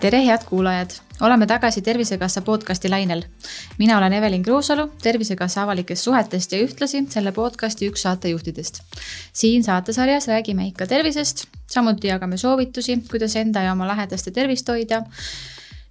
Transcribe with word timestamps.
tere, 0.00 0.26
head 0.26 0.44
kuulajad, 0.46 0.90
oleme 1.20 1.46
tagasi 1.46 1.82
Tervisekassa 1.82 2.42
podcasti 2.42 2.88
lainel. 2.88 3.22
mina 3.78 3.98
olen 3.98 4.12
Evelin 4.12 4.42
Kruusalu 4.42 4.92
Tervisekassa 5.02 5.62
avalikest 5.62 6.02
suhetest 6.02 6.52
ja 6.52 6.58
ühtlasi 6.58 7.06
selle 7.10 7.32
podcasti 7.32 7.88
üks 7.90 8.02
saatejuhtidest. 8.02 8.80
siin 9.32 9.64
saatesarjas 9.64 10.28
räägime 10.28 10.66
ikka 10.66 10.86
tervisest, 10.86 11.44
samuti 11.70 12.06
jagame 12.06 12.36
soovitusi, 12.36 13.02
kuidas 13.10 13.36
enda 13.36 13.62
ja 13.62 13.72
oma 13.72 13.88
lähedaste 13.88 14.30
tervist 14.30 14.68
hoida 14.68 15.02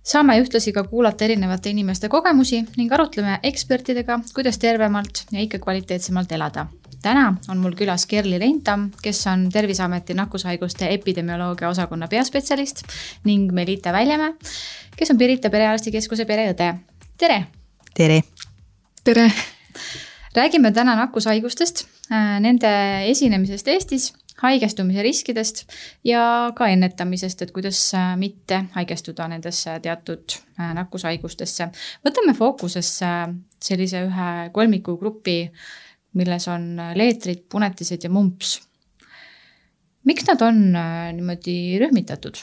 saame 0.04 0.40
ühtlasi 0.42 0.74
ka 0.74 0.84
kuulata 0.84 1.26
erinevate 1.26 1.70
inimeste 1.70 2.10
kogemusi 2.10 2.64
ning 2.78 2.92
arutleme 2.94 3.40
ekspertidega, 3.44 4.20
kuidas 4.36 4.58
tervemalt 4.58 5.26
ja 5.32 5.42
ikka 5.42 5.60
kvaliteetsemalt 5.60 6.32
elada 6.32 6.68
täna 7.02 7.34
on 7.50 7.58
mul 7.62 7.76
külas 7.78 8.06
Kerli 8.10 8.38
Reintam, 8.40 8.90
kes 9.02 9.24
on 9.32 9.48
Terviseameti 9.54 10.14
nakkushaiguste 10.18 10.90
epidemioloogia 10.94 11.70
osakonna 11.70 12.08
peaspetsialist 12.08 12.84
ning 13.26 13.52
Melita 13.52 13.94
Väljamäe, 13.94 14.36
kes 14.98 15.14
on 15.14 15.18
Pirita 15.18 15.50
Perearstikeskuse 15.50 16.26
pereõde. 16.26 16.74
tere. 17.18 17.44
tere. 17.94 18.22
tere. 19.04 19.32
räägime 20.36 20.72
täna 20.72 20.96
nakkushaigustest, 20.96 21.86
äh, 22.12 22.40
nende 22.40 22.72
esinemisest 23.10 23.68
Eestis, 23.68 24.14
haigestumise 24.42 25.04
riskidest 25.06 25.64
ja 26.04 26.52
ka 26.56 26.68
ennetamisest, 26.68 27.42
et 27.42 27.54
kuidas 27.56 27.80
äh, 27.98 28.16
mitte 28.18 28.64
haigestuda 28.76 29.28
nendesse 29.32 29.80
teatud 29.84 30.38
äh, 30.60 30.74
nakkushaigustesse. 30.78 31.70
võtame 32.08 32.36
fookusesse 32.38 33.14
sellise 33.62 34.06
ühe 34.08 34.34
kolmikugrupi 34.54 35.40
milles 36.18 36.48
on 36.52 36.76
äh, 36.80 36.94
leetrid, 36.98 37.46
punetised 37.50 38.04
ja 38.04 38.12
mumps. 38.12 38.60
miks 40.04 40.26
nad 40.28 40.42
on 40.42 40.64
äh, 40.76 41.12
niimoodi 41.14 41.80
rühmitatud? 41.80 42.42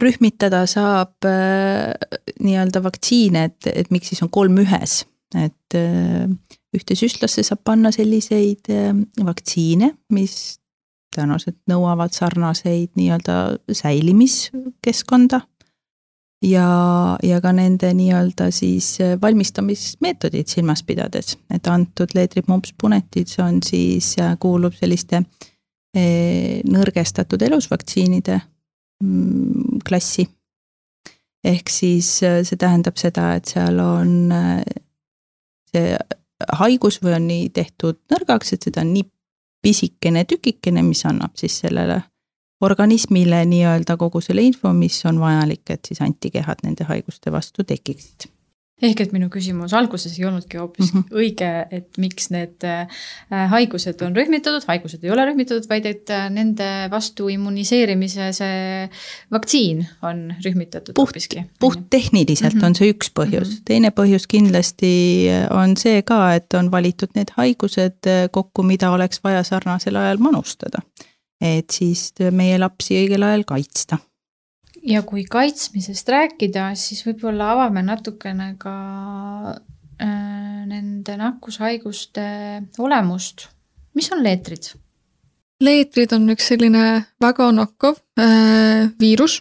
rühmitada 0.00 0.64
saab 0.70 1.26
äh, 1.28 1.92
nii-öelda 2.40 2.82
vaktsiine, 2.82 3.44
et, 3.50 3.68
et 3.74 3.90
miks 3.92 4.08
siis 4.12 4.22
on 4.24 4.30
kolm 4.32 4.56
ühes, 4.62 5.02
et 5.36 5.76
äh, 5.76 6.24
ühte 6.74 6.96
süstlasse 6.96 7.44
saab 7.46 7.62
panna 7.68 7.92
selliseid 7.94 8.72
äh, 8.72 8.94
vaktsiine, 9.26 9.92
mis 10.16 10.59
tõenäoliselt 11.14 11.58
nõuavad 11.70 12.14
sarnaseid 12.14 12.92
nii-öelda 12.98 13.36
säilimiskeskkonda 13.74 15.40
ja, 16.44 16.66
ja 17.22 17.40
ka 17.42 17.52
nende 17.56 17.92
nii-öelda 17.96 18.50
siis 18.54 18.94
äh, 19.02 19.16
valmistamismeetodid 19.22 20.50
silmas 20.50 20.82
pidades, 20.86 21.36
et 21.52 21.66
antud 21.66 22.14
leetripumps 22.16 22.74
punetid, 22.80 23.30
see 23.30 23.44
on 23.44 23.60
siis, 23.66 24.14
äh, 24.20 24.36
kuulub 24.40 24.76
selliste 24.78 25.22
eh, 25.94 26.60
nõrgestatud 26.64 27.42
elusvaktsiinide 27.48 28.40
mm, 29.04 29.80
klassi. 29.86 30.28
ehk 31.44 31.70
siis 31.72 32.08
see 32.20 32.56
tähendab 32.60 32.98
seda, 33.00 33.30
et 33.34 33.48
seal 33.48 33.78
on 33.80 34.10
see 35.72 35.94
haigus 36.60 36.98
või 37.00 37.14
on 37.16 37.26
nii 37.30 37.48
tehtud 37.56 37.96
nõrgaks, 38.12 38.52
et 38.52 38.68
seda 38.68 38.84
on 38.84 38.92
nii 38.92 39.06
pisikene 39.62 40.24
tükikene, 40.24 40.82
mis 40.82 41.04
annab 41.06 41.36
siis 41.36 41.58
sellele 41.64 42.02
organismile 42.60 43.44
nii-öelda 43.44 43.96
kogu 43.96 44.20
selle 44.20 44.42
info, 44.42 44.72
mis 44.72 45.04
on 45.06 45.20
vajalik, 45.20 45.70
et 45.70 45.88
siis 45.88 46.02
antikehad 46.04 46.64
nende 46.64 46.84
haiguste 46.84 47.32
vastu 47.32 47.64
tekiksid 47.64 48.28
ehk 48.82 49.02
et 49.04 49.12
minu 49.14 49.28
küsimus 49.32 49.74
alguses 49.76 50.16
ei 50.18 50.26
olnudki 50.28 50.60
hoopis 50.60 50.92
mm 50.92 51.00
-hmm. 51.00 51.18
õige, 51.22 51.50
et 51.70 51.98
miks 52.00 52.30
need 52.34 52.64
äh, 52.64 52.86
haigused 53.52 54.02
on 54.06 54.16
rühmitatud, 54.16 54.64
haigused 54.68 55.04
ei 55.04 55.10
ole 55.10 55.26
rühmitatud, 55.28 55.68
vaid 55.68 55.86
et 55.86 56.10
äh, 56.10 56.28
nende 56.30 56.88
vastu 56.90 57.28
immuniseerimise 57.28 58.32
see 58.36 58.88
vaktsiin 59.32 59.86
on 60.02 60.34
rühmitatud 60.44 60.94
puht, 60.94 61.10
hoopiski. 61.10 61.44
puhttehniliselt 61.60 62.54
mm 62.54 62.60
-hmm. 62.60 62.66
on 62.66 62.74
see 62.74 62.90
üks 62.92 63.12
põhjus 63.20 63.48
mm, 63.48 63.54
-hmm. 63.54 63.64
teine 63.64 63.90
põhjus 64.00 64.26
kindlasti 64.28 65.28
on 65.50 65.76
see 65.76 66.02
ka, 66.02 66.34
et 66.34 66.54
on 66.54 66.70
valitud 66.70 67.08
need 67.14 67.30
haigused 67.36 68.10
kokku, 68.30 68.62
mida 68.62 68.90
oleks 68.90 69.24
vaja 69.24 69.42
sarnasel 69.42 69.96
ajal 69.96 70.18
manustada 70.18 70.80
et 71.40 71.72
siis 71.72 72.12
meie 72.30 72.58
lapsi 72.60 72.98
õigel 73.00 73.24
ajal 73.24 73.44
kaitsta. 73.48 73.98
Ja 74.86 75.02
kui 75.06 75.24
kaitsmisest 75.28 76.08
rääkida, 76.08 76.70
siis 76.78 77.02
võib-olla 77.06 77.52
avame 77.54 77.82
natukene 77.84 78.54
ka 78.60 78.74
äh, 80.00 80.62
nende 80.68 81.16
nakkushaiguste 81.20 82.26
olemust. 82.78 83.48
mis 83.94 84.12
on 84.12 84.22
leetrid? 84.24 84.72
leetrid 85.60 86.12
on 86.16 86.30
üks 86.32 86.48
selline 86.52 87.04
väga 87.20 87.50
nakkav 87.52 88.00
äh, 88.20 88.88
viirus, 89.00 89.40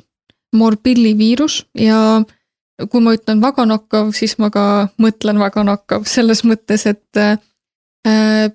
morbilliviirus 0.55 1.63
ja 1.77 2.21
kui 2.91 3.03
ma 3.03 3.13
ütlen 3.15 3.41
väga 3.43 3.65
nakkav, 3.67 4.11
siis 4.15 4.37
ma 4.39 4.49
ka 4.53 4.63
mõtlen 5.01 5.39
väga 5.39 5.63
nakkav 5.67 6.07
selles 6.07 6.43
mõttes, 6.47 6.85
et 6.87 7.19
äh, 7.19 7.37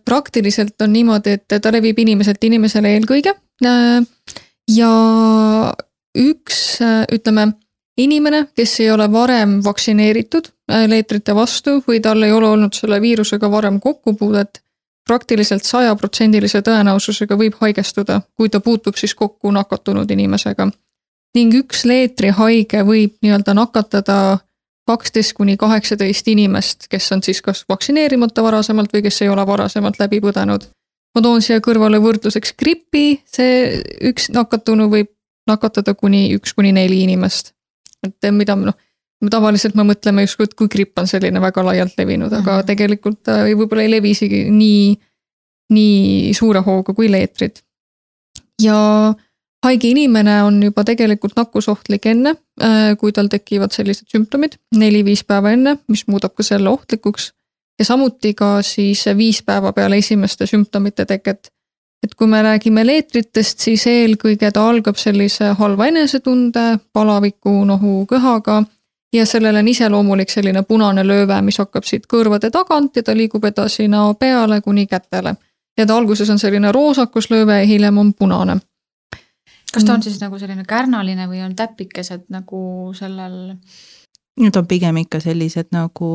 praktiliselt 0.04 0.80
on 0.82 0.94
niimoodi, 0.96 1.36
et 1.36 1.56
ta 1.60 1.72
levib 1.72 1.98
inimeselt 2.00 2.44
inimesele 2.44 2.94
eelkõige. 2.96 3.34
Äh, 3.64 4.00
ja 4.72 4.92
üks, 6.19 6.80
äh, 6.80 7.04
ütleme, 7.12 7.52
inimene, 7.97 8.47
kes 8.56 8.80
ei 8.80 8.91
ole 8.91 9.06
varem 9.12 9.60
vaktsineeritud 9.64 10.50
leetrite 10.88 11.34
vastu 11.34 11.78
või 11.86 12.00
tal 12.02 12.22
ei 12.22 12.32
ole 12.32 12.48
olnud 12.48 12.75
selle 12.75 13.00
viirusega 13.00 13.50
varem 13.50 13.80
kokkupuudet, 13.80 14.62
praktiliselt 15.04 15.66
sajaprotsendilise 15.69 16.62
tõenäosusega 16.64 17.36
võib 17.36 17.58
haigestuda, 17.60 18.22
kui 18.36 18.48
ta 18.48 18.60
puutub 18.64 18.97
siis 18.97 19.14
kokku 19.14 19.50
nakatunud 19.52 20.10
inimesega. 20.10 20.70
ning 21.34 21.54
üks 21.54 21.84
leetrihaige 21.84 22.84
võib 22.86 23.16
nii-öelda 23.22 23.54
nakatada 23.54 24.38
kaksteist 24.86 25.32
kuni 25.32 25.56
kaheksateist 25.56 26.28
inimest, 26.28 26.86
kes 26.88 27.12
on 27.12 27.22
siis 27.22 27.42
kas 27.42 27.64
vaktsineerimata 27.69 28.42
varasemalt 28.42 28.92
või 28.92 29.02
kes 29.02 29.22
ei 29.22 29.28
ole 29.28 29.46
varasemalt 29.46 29.98
läbi 29.98 30.20
põdenud. 30.20 30.69
ma 31.14 31.22
toon 31.22 31.42
siia 31.42 31.60
kõrvale 31.60 32.00
võrdluseks 32.00 32.54
gripi, 32.58 33.20
see 33.26 33.82
üks 34.00 34.31
nakatunu 34.31 34.88
võib 34.88 35.10
nakatada 35.47 35.94
kuni 35.94 36.27
üks 36.37 36.55
kuni 36.55 36.72
neli 36.72 37.03
inimest. 37.05 37.53
et 38.05 38.32
mida 38.32 38.56
noh, 38.56 38.77
tavaliselt 39.31 39.75
me 39.75 39.84
mõtleme 39.88 40.25
justkui, 40.25 40.49
et 40.49 40.55
kui 40.55 40.69
gripp 40.69 40.99
on 41.00 41.09
selline 41.09 41.41
väga 41.41 41.65
laialt 41.65 41.94
levinud, 41.99 42.32
aga 42.32 42.43
mm 42.43 42.59
-hmm. 42.59 42.66
tegelikult 42.66 43.22
ta 43.22 43.43
võib-olla 43.44 43.82
ei 43.82 43.91
levi 43.91 44.10
isegi 44.10 44.44
nii, 44.50 44.97
nii 45.72 46.34
suure 46.34 46.60
hooga 46.60 46.94
kui 46.94 47.10
leetrid. 47.10 47.62
ja 48.62 49.15
haige 49.65 49.88
inimene 49.88 50.43
on 50.43 50.62
juba 50.62 50.84
tegelikult 50.84 51.37
nakkusohtlik 51.37 52.06
enne, 52.06 52.37
äh, 52.62 52.97
kui 53.00 53.12
tal 53.12 53.31
tekivad 53.32 53.72
sellised 53.72 54.11
sümptomid, 54.12 54.59
neli-viis 54.76 55.25
päeva 55.25 55.55
enne, 55.56 55.78
mis 55.88 56.06
muudab 56.06 56.34
ka 56.34 56.43
selle 56.43 56.69
ohtlikuks. 56.69 57.32
ja 57.78 57.84
samuti 57.84 58.34
ka 58.34 58.62
siis 58.62 59.05
viis 59.16 59.43
päeva 59.43 59.72
peale 59.72 59.97
esimeste 59.97 60.47
sümptomite 60.47 61.05
teket. 61.05 61.50
Et 62.04 62.15
kui 62.15 62.28
me 62.28 62.42
räägime 62.42 62.84
leetritest, 62.87 63.65
siis 63.65 63.87
eelkõige 63.88 64.50
ta 64.53 64.66
algab 64.69 64.98
sellise 65.00 65.54
halva 65.59 65.87
enesetunde, 65.88 66.65
palaviku, 66.92 67.62
nohu, 67.65 68.04
köhaga 68.10 68.62
ja 69.15 69.25
sellele 69.26 69.62
on 69.62 69.69
iseloomulik 69.69 70.31
selline 70.31 70.62
punane 70.69 71.06
lööve, 71.06 71.41
mis 71.43 71.59
hakkab 71.62 71.87
siit 71.88 72.06
kõrvade 72.10 72.50
tagant 72.53 72.97
ja 72.97 73.03
ta 73.03 73.16
liigub 73.16 73.44
edasi 73.44 73.88
näo 73.88 74.14
peale 74.14 74.60
kuni 74.60 74.87
kätele. 74.87 75.34
ja 75.78 75.87
ta 75.87 75.97
alguses 75.97 76.31
on 76.31 76.38
selline 76.38 76.72
roosakus 76.72 77.31
lööve 77.31 77.59
ja 77.59 77.66
hiljem 77.66 77.98
on 77.98 78.14
punane 78.14 78.60
kas 79.75 79.84
ta 79.84 79.93
on 79.93 79.98
mm. 79.98 80.03
siis 80.03 80.20
nagu 80.22 80.38
selline 80.38 80.64
kärnaline 80.69 81.28
või 81.31 81.43
on 81.44 81.54
täpikesed 81.59 82.28
nagu 82.34 82.93
sellel? 82.97 83.56
Need 84.41 84.56
on 84.59 84.66
pigem 84.66 84.98
ikka 85.03 85.20
sellised 85.22 85.70
nagu, 85.75 86.10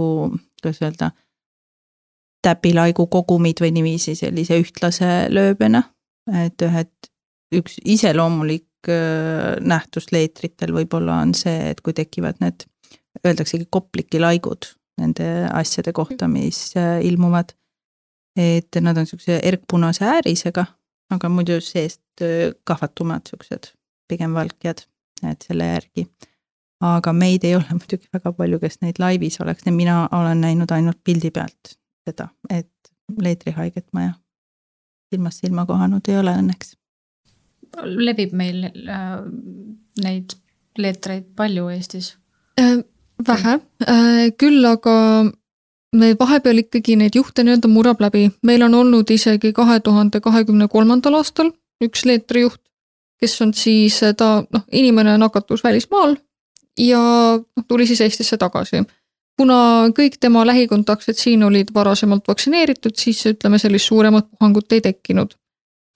kuidas 0.60 0.82
öelda, 0.84 1.12
täpilaigu 2.46 3.08
kogumid 3.12 3.62
või 3.62 3.74
niiviisi 3.76 4.16
sellise 4.16 4.60
ühtlase 4.62 5.28
lööbena. 5.34 5.84
et 6.46 6.62
ühed, 6.62 6.92
üks 7.56 7.80
iseloomulik 7.84 8.90
äh, 8.90 9.56
nähtus 9.62 10.12
leetritel 10.12 10.74
võib-olla 10.74 11.22
on 11.24 11.34
see, 11.34 11.72
et 11.72 11.82
kui 11.82 11.94
tekivad 11.94 12.38
need, 12.44 12.68
öeldaksegi 13.26 13.66
koplikilaigud 13.70 14.74
nende 15.00 15.48
asjade 15.54 15.94
kohta, 15.96 16.28
mis 16.28 16.74
äh, 16.78 17.00
ilmuvad. 17.06 17.56
et 18.38 18.76
nad 18.82 18.98
on 18.98 19.08
siukse 19.10 19.40
erkpunase 19.44 20.06
äärisega 20.06 20.66
aga 21.14 21.30
muidu 21.34 21.60
seest 21.64 22.24
kahvatumad 22.68 23.30
siuksed, 23.30 23.72
pigem 24.10 24.36
valkjad, 24.38 24.84
et 25.30 25.48
selle 25.48 25.72
järgi. 25.74 26.08
aga 26.86 27.12
meid 27.14 27.44
ei 27.44 27.58
ole 27.58 27.76
muidugi 27.80 28.08
väga 28.14 28.32
palju, 28.36 28.60
kes 28.62 28.80
neid 28.86 29.02
laivis 29.04 29.40
oleks, 29.44 29.68
mina 29.76 30.06
olen 30.16 30.42
näinud 30.46 30.72
ainult 30.72 31.02
pildi 31.04 31.32
pealt 31.36 31.76
seda, 32.10 32.30
et 32.50 32.92
leetrihaiget 33.18 33.88
ma 33.94 34.10
jah, 34.10 34.20
silmast 35.14 35.46
silma 35.46 35.66
kohanud 35.70 36.06
ei 36.10 36.20
ole 36.20 36.36
õnneks. 36.42 36.76
levib 37.86 38.34
meil 38.34 38.64
äh, 38.66 39.20
neid 40.04 40.38
leetreid 40.78 41.30
palju 41.38 41.70
Eestis 41.70 42.16
äh,? 42.60 42.80
vähe 43.28 43.60
äh,, 43.86 44.32
küll 44.38 44.66
aga 44.66 44.96
me 45.96 46.14
vahepeal 46.20 46.64
ikkagi 46.64 46.96
neid 47.00 47.18
juhte 47.18 47.44
nii-öelda 47.44 47.70
murrab 47.72 48.02
läbi, 48.02 48.30
meil 48.46 48.64
on 48.66 48.78
olnud 48.82 49.10
isegi 49.12 49.54
kahe 49.54 49.80
tuhande 49.86 50.22
kahekümne 50.22 50.68
kolmandal 50.68 51.20
aastal 51.20 51.52
üks 51.84 52.06
leetrijuht, 52.06 52.62
kes 53.20 53.42
on 53.42 53.54
siis 53.54 54.00
ta 54.18 54.30
noh, 54.44 54.66
inimene 54.72 55.18
nakatus 55.18 55.64
välismaal 55.64 56.16
ja 56.80 57.02
noh, 57.40 57.66
tuli 57.68 57.88
siis 57.88 58.02
Eestisse 58.02 58.38
tagasi. 58.38 58.84
Kuna 59.40 59.88
kõik 59.96 60.18
tema 60.20 60.44
lähikontaktsed 60.48 61.16
siin 61.20 61.44
olid 61.48 61.72
varasemalt 61.76 62.28
vaktsineeritud, 62.28 62.96
siis 63.00 63.22
ütleme, 63.32 63.60
sellist 63.62 63.88
suuremat 63.88 64.28
puhangut 64.36 64.76
ei 64.76 64.82
tekkinud. 64.84 65.36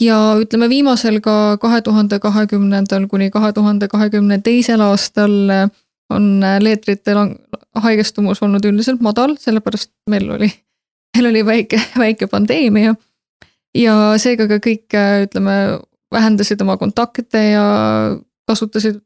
ja 0.02 0.18
ütleme, 0.40 0.68
viimasel 0.70 1.20
ka 1.24 1.58
kahe 1.62 1.82
tuhande 1.82 2.20
kahekümnendal 2.20 3.06
kuni 3.08 3.30
kahe 3.32 3.54
tuhande 3.54 3.88
kahekümne 3.88 4.40
teisel 4.44 4.82
aastal 4.82 5.36
on 6.14 6.26
leetrite 6.60 7.14
haigestumus 7.86 8.42
olnud 8.44 8.66
üldiselt 8.66 9.02
madal, 9.02 9.36
sellepärast 9.40 9.92
meil 10.10 10.30
oli, 10.36 10.50
meil 11.16 11.30
oli 11.30 11.46
väike, 11.46 11.80
väike 11.98 12.28
pandeemia. 12.28 12.96
ja 13.76 13.96
seega 14.22 14.48
ka 14.48 14.60
kõik, 14.64 14.88
ütleme, 15.28 15.56
vähendasid 16.14 16.62
oma 16.62 16.78
kontakte 16.78 17.44
ja 17.54 17.66
kasutasid, 18.48 19.00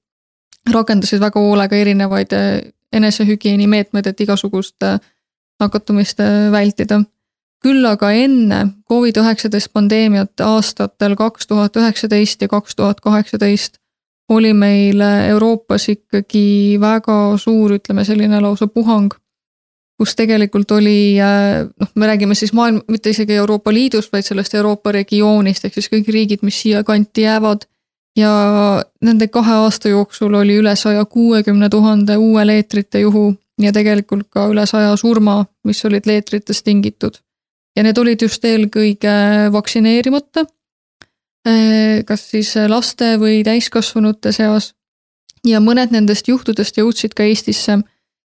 rakendasid 0.73 1.21
väga 1.23 1.39
hoolega 1.39 1.75
erinevaid 1.75 2.33
enesehügieeni 2.93 3.67
meetmeid, 3.67 4.07
et 4.07 4.21
igasugust 4.21 4.83
nakatumist 5.59 6.19
vältida. 6.51 7.01
küll 7.63 7.85
aga 7.89 8.11
enne 8.13 8.59
Covid-19 8.91 9.71
pandeemiat 9.73 10.39
aastatel 10.45 11.15
kaks 11.15 11.47
tuhat 11.47 11.75
üheksateist 11.75 12.41
ja 12.41 12.47
kaks 12.47 12.75
tuhat 12.75 13.01
kaheksateist 13.01 13.79
oli 14.29 14.53
meil 14.53 15.01
Euroopas 15.29 15.89
ikkagi 15.89 16.77
väga 16.79 17.37
suur, 17.37 17.77
ütleme 17.79 18.03
selline 18.05 18.41
lausa 18.43 18.67
puhang, 18.67 19.13
kus 19.97 20.15
tegelikult 20.15 20.71
oli 20.75 21.17
noh, 21.17 21.91
me 21.95 22.09
räägime 22.09 22.35
siis 22.35 22.53
maailm, 22.53 22.81
mitte 22.91 23.09
isegi 23.09 23.33
Euroopa 23.39 23.73
Liidust, 23.73 24.11
vaid 24.13 24.27
sellest 24.27 24.53
Euroopa 24.53 24.91
regioonist, 24.91 25.65
ehk 25.65 25.79
siis 25.79 25.89
kõik 25.93 26.11
riigid, 26.13 26.43
mis 26.45 26.59
siia 26.61 26.83
kanti 26.87 27.25
jäävad. 27.25 27.65
Ja 28.17 28.31
nende 29.01 29.27
kahe 29.27 29.59
aasta 29.63 29.89
jooksul 29.89 30.33
oli 30.33 30.57
üle 30.57 30.75
saja 30.75 31.05
kuuekümne 31.05 31.69
tuhande 31.69 32.17
uue 32.17 32.45
leetrite 32.47 32.99
juhu 32.99 33.29
ja 33.61 33.71
tegelikult 33.73 34.27
ka 34.29 34.47
üle 34.51 34.65
saja 34.65 34.95
surma, 34.97 35.45
mis 35.63 35.85
olid 35.85 36.05
leetritest 36.05 36.65
tingitud. 36.65 37.17
ja 37.75 37.83
need 37.83 37.97
olid 37.97 38.21
just 38.21 38.45
eelkõige 38.45 39.13
vaktsineerimata 39.53 40.45
Äh, 41.47 42.03
kas 42.07 42.25
siis 42.31 42.55
laste 42.67 43.15
või 43.21 43.43
täiskasvanute 43.45 44.33
seas. 44.35 44.73
ja 45.45 45.61
mõned 45.63 45.93
nendest 45.93 46.27
juhtudest 46.27 46.77
jõudsid 46.77 47.13
ka 47.15 47.23
Eestisse. 47.23 47.77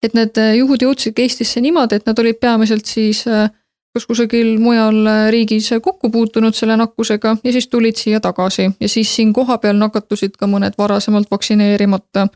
et 0.01 0.13
need 0.13 0.37
juhud 0.57 0.81
jõudsid 0.81 1.13
ka 1.13 1.21
Eestisse 1.21 1.61
niimoodi, 1.61 1.95
et 1.95 2.05
nad 2.05 2.19
olid 2.19 2.39
peamiselt 2.39 2.85
siis 2.85 3.27
äh, 3.27 3.49
kas 3.93 4.05
kusagil 4.07 4.53
mujal 4.59 5.07
riigis 5.33 5.69
kokku 5.83 6.09
puutunud 6.09 6.55
selle 6.55 6.77
nakkusega 6.79 7.35
ja 7.43 7.51
siis 7.51 7.67
tulid 7.67 7.99
siia 7.99 8.19
tagasi 8.19 8.69
ja 8.79 8.89
siis 8.89 9.15
siin 9.15 9.33
kohapeal 9.33 9.75
nakatusid 9.79 10.37
ka 10.39 10.47
mõned 10.47 10.77
varasemalt 10.77 11.31
vaktsineerimata. 11.31 12.27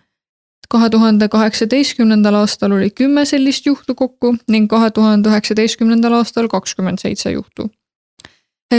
kahe 0.69 0.89
tuhande 0.89 1.27
kaheksateistkümnendal 1.29 2.35
aastal 2.35 2.71
oli 2.71 2.89
kümme 2.89 3.25
sellist 3.25 3.65
juhtu 3.65 3.95
kokku 3.95 4.35
ning 4.47 4.69
kahe 4.69 4.91
tuhande 4.91 5.29
üheksateistkümnendal 5.29 6.13
aastal 6.13 6.47
kakskümmend 6.47 6.99
seitse 6.99 7.31
juhtu 7.31 7.69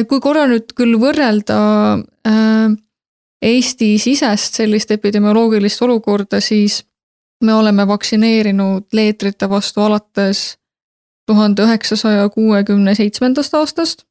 kui 0.08 0.20
korra 0.20 0.46
nüüd 0.50 0.74
küll 0.76 0.98
võrrelda 1.00 1.58
äh, 2.26 2.74
Eesti-sisest 3.46 4.56
sellist 4.58 4.90
epidemioloogilist 4.90 5.82
olukorda, 5.84 6.40
siis 6.40 6.80
me 7.44 7.54
oleme 7.54 7.84
vaktsineerinud 7.88 8.86
leetrite 8.96 9.48
vastu 9.50 9.84
alates 9.84 10.56
tuhande 11.26 11.62
üheksasaja 11.66 12.28
kuuekümne 12.34 12.94
seitsmendast 12.94 13.54
aastast. 13.54 14.04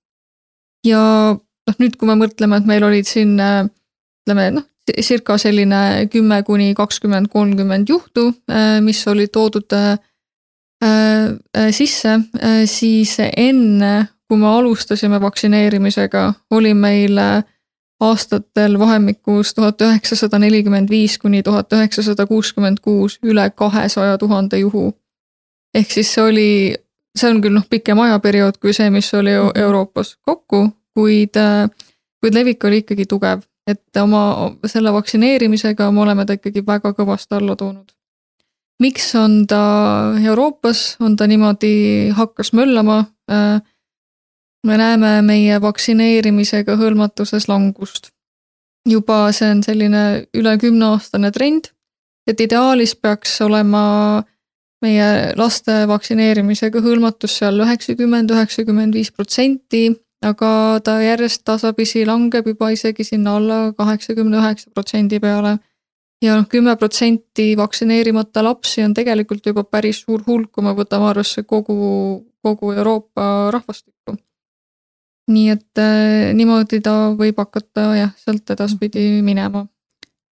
ja 0.86 1.02
noh, 1.36 1.76
nüüd, 1.80 1.96
kui 1.98 2.08
me 2.08 2.16
mõtleme, 2.20 2.60
et 2.62 2.66
meil 2.70 2.84
olid 2.84 3.08
siin 3.10 3.38
ütleme 3.40 4.50
noh, 4.60 4.66
circa 5.02 5.38
selline 5.42 6.08
kümme 6.14 6.44
kuni 6.46 6.74
kakskümmend, 6.78 7.32
kolmkümmend 7.34 7.90
juhtu, 7.90 8.28
äh, 8.52 8.82
mis 8.86 9.02
olid 9.08 9.34
toodud 9.34 9.74
äh, 9.74 9.98
sisse, 11.74 12.20
siis 12.70 13.16
enne 13.26 13.94
kui 14.28 14.38
me 14.38 14.48
alustasime 14.48 15.20
vaktsineerimisega, 15.22 16.34
oli 16.52 16.74
meil 16.74 17.18
äh, 17.18 17.44
aastatel 18.00 18.80
vahemikus 18.80 19.54
tuhat 19.54 19.82
üheksasada 19.82 20.40
nelikümmend 20.40 20.90
viis 20.90 21.18
kuni 21.22 21.44
tuhat 21.44 21.74
üheksasada 21.74 22.26
kuuskümmend 22.28 22.82
kuus 22.82 23.20
üle 23.24 23.50
kahesaja 23.56 24.18
tuhande 24.18 24.60
juhu. 24.60 24.94
ehk 25.74 25.92
siis 25.92 26.14
see 26.14 26.24
oli, 26.24 26.76
see 27.16 27.32
on 27.32 27.42
küll 27.44 27.56
noh, 27.56 27.66
pikem 27.70 28.00
ajaperiood 28.06 28.60
kui 28.62 28.74
see, 28.74 28.90
mis 28.94 29.12
oli 29.14 29.34
mhm. 29.34 29.58
Euroopas 29.66 30.16
kokku, 30.22 30.68
kuid, 30.96 31.38
äh, 31.40 31.68
kuid 32.22 32.38
levik 32.38 32.64
oli 32.64 32.84
ikkagi 32.84 33.06
tugev, 33.10 33.44
et 33.68 34.02
oma 34.02 34.54
selle 34.70 34.94
vaktsineerimisega 34.94 35.92
me 35.92 36.06
oleme 36.06 36.26
ta 36.26 36.38
ikkagi 36.38 36.66
väga 36.66 36.94
kõvasti 36.98 37.40
alla 37.40 37.56
toonud. 37.56 37.92
miks 38.80 39.14
on 39.16 39.46
ta 39.48 39.62
Euroopas, 40.24 40.98
on 41.00 41.16
ta 41.16 41.28
niimoodi 41.28 42.12
hakkas 42.16 42.54
möllama 42.54 43.06
äh, 43.32 43.62
me 44.66 44.78
näeme 44.78 45.22
meie 45.22 45.62
vaktsineerimisega 45.62 46.76
hõlmatuses 46.80 47.48
langust. 47.48 48.12
juba 48.86 49.32
see 49.34 49.50
on 49.50 49.64
selline 49.66 50.02
üle 50.38 50.52
kümneaastane 50.62 51.32
trend, 51.34 51.72
et 52.28 52.42
ideaalis 52.42 52.94
peaks 52.96 53.40
olema 53.42 54.24
meie 54.86 55.08
laste 55.40 55.84
vaktsineerimisega 55.90 56.82
hõlmatus 56.86 57.40
seal 57.42 57.62
üheksakümmend, 57.66 58.32
üheksakümmend 58.32 58.98
viis 58.98 59.12
protsenti, 59.12 59.88
aga 60.26 60.50
ta 60.86 61.00
järjest 61.04 61.44
tasapisi 61.48 62.06
langeb 62.08 62.48
juba 62.54 62.72
isegi 62.74 63.06
sinna 63.08 63.38
alla 63.40 63.60
kaheksakümne 63.78 64.42
üheksa 64.42 64.72
protsendi 64.74 65.20
peale. 65.20 65.58
ja 66.24 66.38
noh, 66.38 66.46
kümme 66.50 66.74
protsenti 66.80 67.52
vaktsineerimata 67.58 68.44
lapsi 68.44 68.84
on 68.86 68.94
tegelikult 68.98 69.46
juba 69.46 69.64
päris 69.64 70.00
suur 70.06 70.24
hulk, 70.28 70.52
kui 70.52 70.64
me 70.64 70.72
võtame 70.74 71.12
arvesse 71.12 71.44
kogu, 71.44 72.24
kogu 72.42 72.72
Euroopa 72.72 73.52
rahvastikku 73.54 74.16
nii 75.32 75.50
et 75.50 75.82
äh, 75.82 76.34
niimoodi 76.38 76.82
ta 76.86 77.12
võib 77.18 77.40
hakata 77.42 77.88
jah, 77.98 78.12
sealt 78.22 78.50
edaspidi 78.54 79.22
minema. 79.26 79.66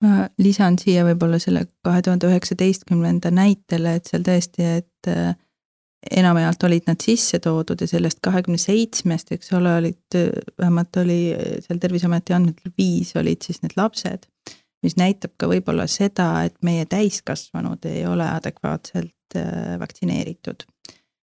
Ma 0.03 0.27
lisan 0.41 0.77
siia 0.81 1.05
võib-olla 1.07 1.39
selle 1.41 1.65
kahe 1.85 2.01
tuhande 2.03 2.29
üheksateistkümnenda 2.29 3.31
näitele, 3.33 3.97
et 3.97 4.09
seal 4.11 4.25
tõesti, 4.25 4.67
et 4.81 5.09
äh, 5.11 5.33
enamjaolt 6.11 6.63
olid 6.67 6.89
nad 6.89 7.03
sisse 7.03 7.39
toodud 7.43 7.81
ja 7.81 7.87
sellest 7.87 8.19
kahekümne 8.23 8.59
seitsmest, 8.59 9.31
eks 9.31 9.53
ole, 9.55 9.71
olid, 9.79 10.17
vähemalt 10.59 10.99
oli 10.99 11.19
seal 11.63 11.79
Terviseameti 11.79 12.35
andmetel 12.35 12.73
viis 12.77 13.13
olid 13.19 13.45
siis 13.45 13.63
need 13.63 13.77
lapsed. 13.79 14.27
mis 14.83 14.97
näitab 14.99 15.31
ka 15.39 15.47
võib-olla 15.47 15.85
seda, 15.87 16.43
et 16.43 16.57
meie 16.59 16.83
täiskasvanud 16.91 17.85
ei 17.87 18.03
ole 18.05 18.27
adekvaatselt 18.27 19.37
äh, 19.39 19.79
vaktsineeritud 19.79 20.67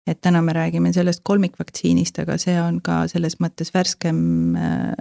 et 0.07 0.21
täna 0.21 0.41
me 0.41 0.53
räägime 0.53 0.93
sellest 0.93 1.21
kolmikvaktsiinist, 1.23 2.19
aga 2.21 2.37
see 2.41 2.55
on 2.61 2.79
ka 2.85 3.05
selles 3.11 3.39
mõttes 3.41 3.73
värskem 3.73 4.19
äh, 4.59 4.93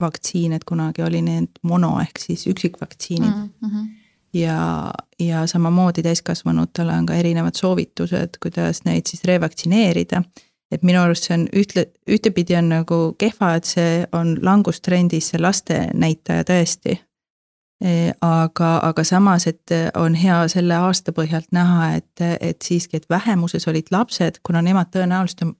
vaktsiin, 0.00 0.52
et 0.52 0.64
kunagi 0.68 1.04
oli 1.04 1.22
need 1.24 1.60
mono 1.62 1.94
ehk 2.02 2.20
siis 2.20 2.46
üksikvaktsiinid 2.50 3.30
mm. 3.30 3.50
-hmm. 3.70 3.88
ja, 4.34 4.92
ja 5.18 5.46
samamoodi 5.46 6.02
täiskasvanutele 6.02 6.92
on 6.92 7.06
ka 7.06 7.14
erinevad 7.14 7.54
soovitused, 7.54 8.40
kuidas 8.42 8.84
neid 8.84 9.06
siis 9.06 9.24
revaktsineerida. 9.24 10.22
et 10.70 10.82
minu 10.82 11.00
arust 11.02 11.24
see 11.26 11.34
on 11.34 11.48
ühtle, 11.56 11.86
ühtepidi 12.06 12.54
on 12.58 12.68
nagu 12.68 13.14
kehva, 13.18 13.54
et 13.54 13.64
see 13.64 14.06
on 14.12 14.36
langustrendis, 14.42 15.32
see 15.32 15.40
laste 15.40 15.88
näitaja 15.94 16.44
tõesti 16.44 17.00
aga, 18.20 18.70
aga 18.82 19.04
samas, 19.04 19.46
et 19.46 19.72
on 19.96 20.14
hea 20.14 20.42
selle 20.52 20.76
aasta 20.76 21.14
põhjalt 21.16 21.48
näha, 21.56 21.94
et, 21.96 22.24
et 22.40 22.62
siiski, 22.62 23.00
et 23.00 23.06
vähemuses 23.10 23.68
olid 23.68 23.88
lapsed, 23.90 24.42
kuna 24.44 24.60
nemad 24.62 24.90
tõenäoliselt 24.92 25.46
on 25.46 25.54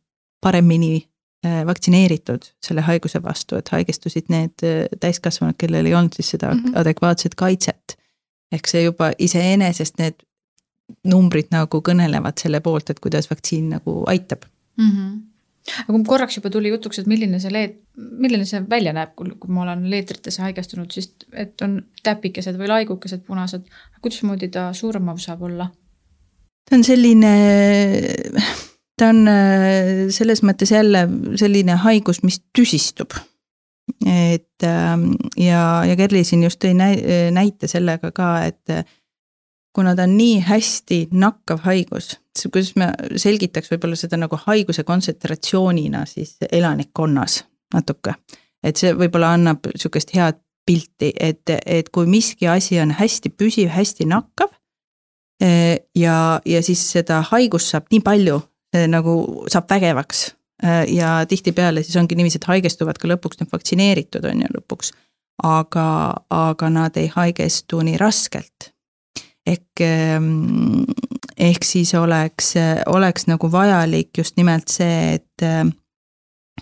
paremini 0.44 0.98
äh, 1.46 1.62
vaktsineeritud 1.66 2.50
selle 2.66 2.84
haiguse 2.84 3.22
vastu, 3.22 3.56
et 3.56 3.72
haigestusid 3.72 4.28
need 4.28 4.66
täiskasvanud, 5.00 5.56
kellel 5.58 5.88
ei 5.88 5.94
olnud 5.94 6.16
siis 6.16 6.30
seda 6.36 6.52
mm 6.54 6.60
-hmm. 6.60 6.78
adekvaatset 6.80 7.34
kaitset. 7.34 7.96
ehk 8.52 8.66
see 8.66 8.82
juba 8.82 9.12
iseenesest 9.18 9.98
need 9.98 10.14
numbrid 11.06 11.52
nagu 11.54 11.82
kõnelevad 11.88 12.40
selle 12.42 12.60
poolt, 12.60 12.90
et 12.90 13.00
kuidas 13.00 13.30
vaktsiin 13.30 13.68
nagu 13.70 14.04
aitab 14.06 14.42
mm. 14.76 14.90
-hmm 14.90 15.29
aga 15.82 15.92
kui 15.92 16.04
korraks 16.08 16.38
juba 16.38 16.50
tuli 16.52 16.72
jutuks, 16.72 17.00
et 17.00 17.08
milline 17.10 17.40
see 17.42 17.52
leet-, 17.52 17.78
milline 17.96 18.46
see 18.48 18.62
välja 18.70 18.94
näeb, 18.96 19.12
kui, 19.18 19.32
ma 19.52 19.64
olen 19.66 19.84
leetritesse 19.92 20.42
haigestunud, 20.44 20.90
siis 20.94 21.12
et 21.32 21.60
on 21.66 21.80
täpikesed 22.06 22.58
või 22.60 22.70
laigukesed 22.72 23.24
punased. 23.26 23.68
kuidasmoodi 24.00 24.48
ta 24.52 24.70
surmav 24.76 25.20
saab 25.22 25.42
olla? 25.48 25.70
ta 26.70 26.76
on 26.78 26.84
selline, 26.86 27.32
ta 28.98 29.10
on 29.10 29.26
selles 30.14 30.44
mõttes 30.46 30.72
jälle 30.72 31.06
selline 31.40 31.76
haigus, 31.84 32.22
mis 32.22 32.40
tüsistub. 32.56 33.16
et 34.06 34.64
ja, 34.64 35.60
ja 35.84 35.96
Kerli 35.98 36.24
siin 36.24 36.44
just 36.46 36.60
tõi 36.62 36.76
näite 36.76 37.68
sellega 37.68 38.12
ka, 38.14 38.32
et 38.46 38.86
kuna 39.72 39.94
ta 39.96 40.02
on 40.02 40.16
nii 40.16 40.40
hästi 40.46 41.08
nakkav 41.12 41.62
haigus, 41.64 42.16
kuidas 42.52 42.72
me 42.76 42.90
selgitaks 43.16 43.70
võib-olla 43.70 43.96
seda 43.98 44.18
nagu 44.18 44.38
haiguse 44.46 44.84
kontsentratsioonina 44.84 46.04
siis 46.06 46.36
elanikkonnas 46.52 47.44
natuke. 47.74 48.14
et 48.62 48.76
see 48.76 48.92
võib-olla 48.94 49.34
annab 49.36 49.70
sihukest 49.76 50.14
head 50.14 50.40
pilti, 50.66 51.12
et, 51.20 51.50
et 51.66 51.88
kui 51.88 52.06
miski 52.06 52.48
asi 52.48 52.78
on 52.80 52.92
hästi 52.94 53.32
püsiv, 53.34 53.70
hästi 53.74 54.06
nakkav. 54.10 54.52
Eh, 55.42 55.78
ja, 55.96 56.40
ja 56.44 56.60
siis 56.62 56.82
seda 56.92 57.22
haigust 57.30 57.72
saab 57.72 57.88
nii 57.90 58.02
palju, 58.04 58.36
nagu 58.92 59.14
saab 59.50 59.70
vägevaks 59.72 60.26
eh, 60.62 60.84
ja 60.94 61.14
tihtipeale 61.28 61.82
siis 61.82 61.96
ongi 61.96 62.14
niiviisi, 62.18 62.38
et 62.38 62.50
haigestuvad 62.50 63.00
ka 63.00 63.08
lõpuks 63.08 63.40
need 63.40 63.50
vaktsineeritud 63.52 64.28
on 64.28 64.44
ju 64.44 64.50
lõpuks. 64.58 64.92
aga, 65.42 65.86
aga 66.28 66.68
nad 66.68 66.96
ei 67.00 67.08
haigestu 67.08 67.80
nii 67.80 67.96
raskelt. 67.96 68.74
Ehk, 69.50 69.82
ehm, 69.84 70.84
ehk 71.38 71.66
siis 71.66 71.94
oleks, 71.98 72.54
oleks 72.86 73.26
nagu 73.30 73.50
vajalik 73.52 74.22
just 74.22 74.36
nimelt 74.40 74.68
see, 74.72 75.18
et 75.18 75.76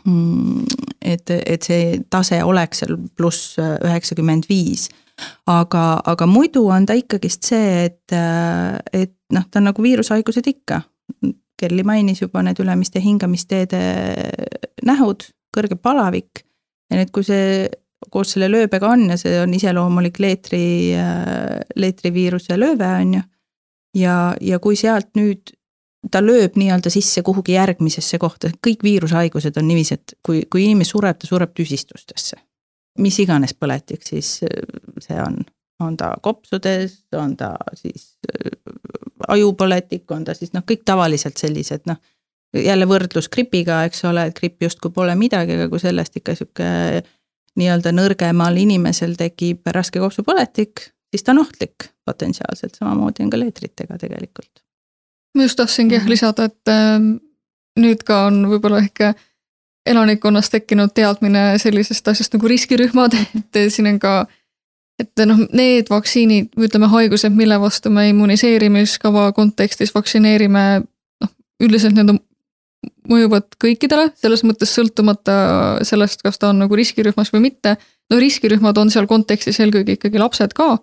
Mm, 0.07 0.65
et, 1.03 1.31
et 1.31 1.63
see 1.63 1.99
tase 2.11 2.41
oleks 2.45 2.83
seal 2.83 2.97
pluss 3.17 3.57
üheksakümmend 3.59 4.49
viis. 4.51 4.89
aga, 5.51 5.99
aga 6.07 6.27
muidu 6.31 6.69
on 6.71 6.87
ta 6.87 6.95
ikkagist 6.95 7.49
see, 7.49 7.89
et, 7.89 8.15
et 8.95 9.15
noh, 9.35 9.47
ta 9.51 9.59
on 9.59 9.67
nagu 9.73 9.83
viirushaigused 9.83 10.47
ikka. 10.47 10.83
Kerli 11.59 11.83
mainis 11.83 12.23
juba 12.23 12.45
need 12.47 12.61
ülemiste 12.63 13.03
hingamisteede 13.03 13.81
nähud, 14.87 15.27
kõrge 15.57 15.75
palavik 15.83 16.45
ja 16.87 17.01
nüüd, 17.01 17.11
kui 17.11 17.27
see 17.27 17.67
koos 18.11 18.35
selle 18.35 18.47
lööbega 18.51 18.89
on 18.89 19.09
ja 19.11 19.17
see 19.21 19.35
on 19.43 19.55
iseloomulik 19.55 20.21
leetri, 20.23 20.95
leetriviiruse 21.77 22.59
lööve 22.59 22.89
on 23.01 23.15
ju. 23.19 23.23
ja, 24.03 24.17
ja 24.41 24.59
kui 24.63 24.77
sealt 24.79 25.11
nüüd 25.19 25.55
ta 26.11 26.21
lööb 26.23 26.57
nii-öelda 26.59 26.91
sisse 26.93 27.23
kuhugi 27.27 27.57
järgmisesse 27.57 28.19
kohta, 28.23 28.51
kõik 28.65 28.85
viirushaigused 28.87 29.57
on 29.59 29.67
niiviisi, 29.69 29.99
et 29.99 30.15
kui, 30.25 30.45
kui 30.51 30.65
inimene 30.65 30.87
sureb, 30.87 31.19
ta 31.19 31.31
sureb 31.31 31.55
tüsistustesse. 31.57 32.39
mis 32.99 33.19
iganes 33.23 33.53
põletik 33.55 34.03
siis 34.03 34.41
äh, 34.43 34.63
see 34.99 35.19
on, 35.23 35.37
on 35.81 35.97
ta 35.97 36.15
kopsudes, 36.23 37.05
on 37.15 37.37
ta 37.37 37.53
siis 37.75 38.17
äh, 38.27 38.55
ajupõletik, 39.29 40.11
on 40.11 40.25
ta 40.25 40.35
siis 40.35 40.53
noh, 40.55 40.65
kõik 40.67 40.83
tavaliselt 40.85 41.37
sellised 41.37 41.87
noh. 41.87 41.99
jälle 42.55 42.87
võrdlus 42.87 43.29
gripiga, 43.29 43.85
eks 43.85 44.05
ole, 44.05 44.27
et 44.27 44.39
gripp 44.39 44.63
justkui 44.63 44.91
pole 44.95 45.15
midagi, 45.15 45.59
aga 45.59 45.69
kui 45.69 45.83
sellest 45.83 46.17
ikka 46.17 46.35
sihuke 46.35 46.69
nii-öelda 47.59 47.93
nõrgemal 47.95 48.57
inimesel 48.63 49.17
tekib 49.19 49.67
raske 49.75 50.01
kopsupõletik, 50.03 50.89
siis 51.11 51.27
ta 51.27 51.35
on 51.35 51.43
ohtlik 51.45 51.91
potentsiaalselt, 52.09 52.79
samamoodi 52.79 53.27
on 53.27 53.35
ka 53.35 53.41
leetritega 53.41 53.99
tegelikult 54.01 54.63
ma 55.39 55.47
just 55.47 55.59
tahtsingi 55.61 55.95
jah 55.95 56.03
mhm. 56.03 56.11
lisada, 56.11 56.49
et 56.49 56.73
äh, 56.73 56.99
nüüd 57.79 58.05
ka 58.07 58.25
on 58.29 58.43
võib-olla 58.51 58.83
ehk 58.85 59.13
elanikkonnas 59.89 60.51
tekkinud 60.53 60.93
teadmine 60.97 61.55
sellisest 61.63 62.11
asjast 62.13 62.35
nagu 62.37 62.51
riskirühmad, 62.51 63.17
et 63.39 63.61
siin 63.73 63.89
on 63.93 64.01
ka, 64.03 64.15
et 65.01 65.27
noh, 65.29 65.45
need 65.57 65.91
vaktsiinid 65.93 66.53
või 66.59 66.69
ütleme, 66.69 66.91
haigused, 66.93 67.35
mille 67.37 67.61
vastu 67.63 67.93
me 67.95 68.09
immuniseerimiskava 68.11 69.31
kontekstis 69.37 69.95
vaktsineerime, 69.95 70.65
noh, 71.25 71.35
üldiselt 71.65 71.97
need 71.97 72.17
on 72.17 72.21
mõjuvad 73.11 73.49
kõikidele, 73.63 74.11
selles 74.19 74.45
mõttes 74.47 74.73
sõltumata 74.75 75.39
sellest, 75.87 76.23
kas 76.25 76.39
ta 76.39 76.53
on 76.53 76.63
nagu 76.65 76.79
riskirühmas 76.79 77.33
või 77.35 77.49
mitte. 77.49 77.77
no 78.11 78.19
riskirühmad 78.21 78.79
on 78.79 78.91
seal 78.91 79.07
kontekstis 79.07 79.61
eelkõige 79.61 79.99
ikkagi 79.99 80.19
lapsed 80.19 80.55
ka. 80.57 80.79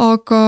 aga 0.00 0.42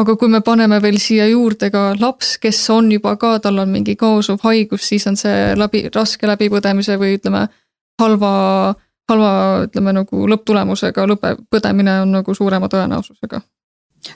aga 0.00 0.16
kui 0.16 0.28
me 0.28 0.40
paneme 0.40 0.78
veel 0.82 0.98
siia 1.02 1.26
juurde 1.28 1.70
ka 1.70 1.94
laps, 2.00 2.36
kes 2.38 2.60
on 2.70 2.92
juba 2.92 3.16
ka, 3.16 3.38
tal 3.38 3.58
on 3.58 3.68
mingi 3.68 3.96
kaasuv 3.96 4.40
haigus, 4.44 4.86
siis 4.88 5.06
on 5.10 5.16
see 5.16 5.54
läbi, 5.58 5.88
raske 5.94 6.26
läbipõdemise 6.30 6.96
või 7.00 7.16
ütleme, 7.18 7.46
halva, 8.00 8.32
halva, 9.10 9.32
ütleme 9.66 9.96
nagu 10.00 10.26
lõpptulemusega 10.30 11.06
lõpe, 11.10 11.34
põdemine 11.50 12.00
on 12.04 12.20
nagu 12.20 12.34
suurema 12.34 12.70
tõenäosusega 12.70 13.42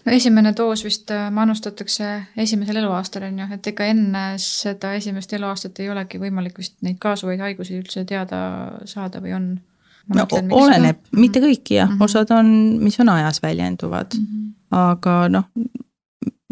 no 0.05 0.13
esimene 0.13 0.55
doos 0.57 0.85
vist 0.85 1.11
äh, 1.11 1.29
manustatakse 1.35 2.11
esimesel 2.47 2.81
eluaastal 2.83 3.29
on 3.29 3.39
ju, 3.43 3.51
et 3.59 3.67
ega 3.73 3.91
enne 3.93 4.25
seda 4.43 4.95
esimest 4.99 5.33
eluaastat 5.37 5.81
ei 5.81 5.91
olegi 5.93 6.21
võimalik 6.23 6.59
vist 6.59 6.77
neid 6.87 6.99
kaasuvaid 7.03 7.43
haigusi 7.45 7.79
üldse 7.79 8.05
teada 8.09 8.41
saada 8.89 9.21
või 9.25 9.37
on? 9.37 9.49
no 10.09 10.25
mõtlen, 10.25 10.51
oleneb, 10.53 11.01
mitte 11.17 11.41
kõik 11.41 11.77
jah 11.77 11.89
mm, 11.89 11.97
-hmm. 11.97 12.05
osad 12.05 12.31
on, 12.37 12.51
mis 12.85 13.01
on 13.01 13.09
ajas 13.09 13.43
väljenduvad 13.43 14.19
mm. 14.19 14.27
-hmm 14.27 14.53
aga 14.75 15.17
noh, 15.33 15.49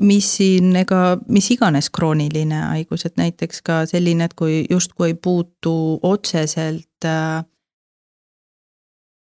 mis 0.03 0.29
siin, 0.39 0.73
ega 0.79 1.17
mis 1.33 1.51
iganes 1.55 1.91
krooniline 1.95 2.65
haigus, 2.73 3.07
et 3.07 3.19
näiteks 3.21 3.63
ka 3.67 3.83
selline, 3.91 4.29
et 4.29 4.37
kui 4.39 4.63
justkui 4.71 5.13
ei 5.13 5.15
puutu 5.15 5.75
otseselt 6.03 7.09
äh 7.09 7.45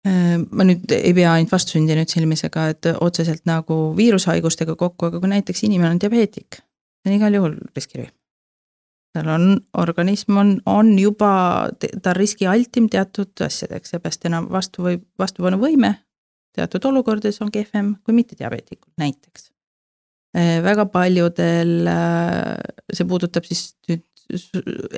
ma 0.02 0.66
nüüd 0.66 0.90
ei 0.96 1.12
pea 1.14 1.36
ainult 1.36 1.52
vastsündinud 1.54 2.10
silmisega, 2.10 2.64
et 2.74 2.88
otseselt 3.06 3.44
nagu 3.46 3.76
viirushaigustega 3.94 4.74
kokku, 4.80 5.12
aga 5.12 5.20
kui 5.22 5.30
näiteks 5.30 5.62
inimene 5.68 5.94
on 5.94 6.00
diabeetik, 6.02 6.58
see 7.04 7.12
on 7.12 7.18
igal 7.20 7.38
juhul 7.38 7.60
riskirühm. 7.76 8.10
tal 9.14 9.30
on, 9.30 9.46
organism 9.78 10.40
on, 10.42 10.56
on 10.66 10.90
juba, 10.98 11.34
ta 11.78 12.16
on 12.16 12.18
riskialtim 12.18 12.90
teatud 12.90 13.46
asjadeks, 13.46 13.94
seepärast 13.94 14.26
enam 14.26 14.50
vastu 14.50 14.88
või 14.88 14.98
vastupanuvõime 15.22 15.94
teatud 16.56 16.86
olukordades 16.92 17.42
on 17.42 17.52
kehvem 17.52 17.96
kui 18.04 18.16
mittediabeetikul 18.16 18.94
näiteks. 19.00 19.50
Äh, 20.38 20.60
väga 20.64 20.86
paljudel, 20.92 21.88
äh, 21.88 22.56
see 22.94 23.08
puudutab 23.08 23.48
siis 23.48 23.74
nüüd 23.90 24.06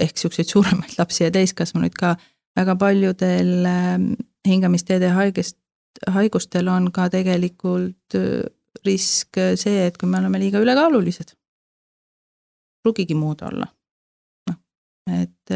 ehk 0.02 0.20
siukseid 0.20 0.50
suuremaid 0.50 0.94
lapsi 1.00 1.26
ja 1.26 1.32
täiskasvanuid 1.34 1.96
ka, 1.98 2.16
väga 2.58 2.76
paljudel 2.78 3.54
äh, 3.66 3.98
hingamisteede 4.48 5.10
haigest, 5.10 5.58
haigustel 6.08 6.68
on 6.68 6.92
ka 6.92 7.10
tegelikult 7.10 8.18
risk 8.86 9.40
see, 9.56 9.86
et 9.88 9.98
kui 9.98 10.10
me 10.10 10.20
oleme 10.20 10.40
liiga 10.40 10.60
ülekaalulised. 10.60 11.36
pruugigi 12.84 13.16
muud 13.16 13.42
olla. 13.42 13.68
noh, 14.50 14.58
et 15.22 15.56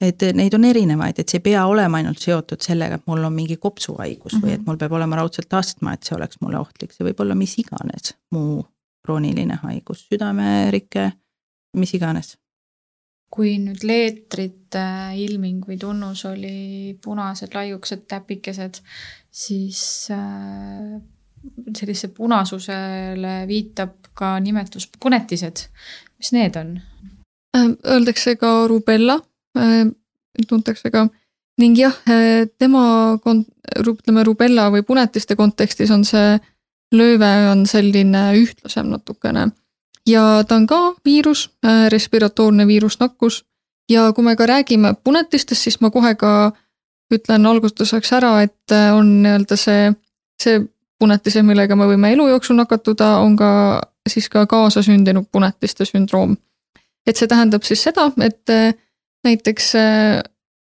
et 0.00 0.22
neid 0.36 0.54
on 0.54 0.64
erinevaid, 0.64 1.18
et 1.18 1.28
see 1.28 1.40
ei 1.40 1.46
pea 1.48 1.64
olema 1.66 1.98
ainult 2.00 2.20
seotud 2.20 2.60
sellega, 2.60 2.98
et 2.98 3.06
mul 3.10 3.24
on 3.24 3.32
mingi 3.32 3.56
kopsuhaigus 3.56 4.32
mm 4.32 4.38
-hmm. 4.38 4.44
või 4.44 4.52
et 4.52 4.60
mhm. 4.60 4.68
mul 4.68 4.76
peab 4.76 4.92
olema 4.92 5.16
raudselt 5.16 5.54
astma, 5.54 5.92
et 5.92 6.02
see 6.02 6.16
oleks 6.16 6.40
mulle 6.40 6.58
ohtlik, 6.58 6.92
see 6.92 7.06
võib 7.06 7.20
olla 7.20 7.34
mis 7.34 7.58
iganes 7.58 8.14
muu 8.30 8.64
krooniline 9.04 9.58
haigus, 9.62 10.06
südamerike, 10.08 11.12
mis 11.76 11.94
iganes. 11.94 12.38
Kui 13.34 13.56
nüüd 13.58 13.82
leetrite 13.82 14.84
ilming 15.18 15.64
või 15.66 15.78
tunnus 15.80 16.22
oli 16.28 16.94
punased 17.02 17.54
laiukesed 17.56 18.06
täpikesed, 18.10 18.78
siis 19.34 19.82
äh, 20.14 20.94
sellise 21.74 22.12
punasusele 22.14 23.36
viitab 23.50 24.12
ka 24.14 24.36
nimetus 24.40 24.86
punetised. 25.00 25.66
mis 26.18 26.32
need 26.32 26.56
on? 26.56 26.76
Äh, 27.56 27.70
öeldakse 27.84 28.36
ka 28.38 28.68
rubella 28.70 29.18
Äh, 29.58 29.86
tuntakse 30.48 30.90
ka. 30.90 31.08
ning 31.58 31.76
jah, 31.78 31.94
äh, 32.10 32.48
tema 32.58 33.14
kon-, 33.22 33.46
ütleme 33.78 34.24
rubella 34.26 34.66
või 34.74 34.82
punetiste 34.82 35.36
kontekstis 35.38 35.92
on 35.94 36.02
see 36.02 36.40
lööve 36.94 37.28
on 37.52 37.62
selline 37.70 38.32
ühtlasem 38.40 38.90
natukene. 38.90 39.52
Ja 40.08 40.44
ta 40.48 40.56
on 40.56 40.66
ka 40.66 40.94
viirus, 41.04 41.50
äh, 41.66 41.88
respiratoorne 41.92 42.66
viirusnakkus 42.66 43.44
ja 43.90 44.12
kui 44.12 44.24
me 44.24 44.36
ka 44.36 44.46
räägime 44.46 44.94
punetistest, 45.04 45.62
siis 45.62 45.80
ma 45.80 45.90
kohe 45.90 46.14
ka 46.14 46.52
ütlen 47.14 47.46
algustuseks 47.46 48.12
ära, 48.16 48.42
et 48.42 48.72
on 48.96 49.22
nii-öelda 49.22 49.56
see, 49.60 49.92
see 50.42 50.62
punetised, 50.98 51.44
millega 51.44 51.76
me 51.76 51.86
võime 51.86 52.10
elu 52.14 52.28
jooksul 52.28 52.56
nakatuda, 52.56 53.18
on 53.20 53.36
ka 53.36 53.50
siis 54.08 54.28
ka 54.32 54.46
kaasasündinud 54.46 55.28
punetiste 55.32 55.84
sündroom. 55.84 56.36
et 57.06 57.16
see 57.16 57.28
tähendab 57.28 57.62
siis 57.62 57.82
seda, 57.84 58.08
et 58.24 58.48
näiteks 59.24 59.74
äh, 59.74 60.22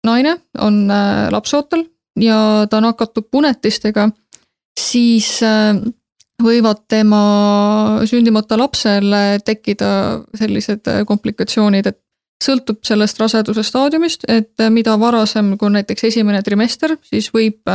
naine 0.03 0.37
on 0.57 0.91
äh, 0.91 1.31
lapseootel 1.31 1.85
ja 2.19 2.67
ta 2.69 2.81
nakatub 2.81 3.27
punetistega, 3.31 4.09
siis 4.79 5.39
äh, 5.43 5.75
võivad 6.43 6.83
tema 6.91 7.23
sündimata 8.09 8.57
lapsele 8.59 9.39
tekkida 9.45 9.89
sellised 10.37 10.89
komplikatsioonid, 11.07 11.87
et 11.87 11.99
sõltub 12.43 12.81
sellest 12.83 13.19
raseduse 13.21 13.63
staadiumist, 13.63 14.25
et 14.27 14.59
mida 14.73 14.97
varasem, 14.99 15.53
kui 15.57 15.71
näiteks 15.71 16.09
esimene 16.09 16.41
trimester, 16.43 16.97
siis 17.07 17.29
võib 17.33 17.69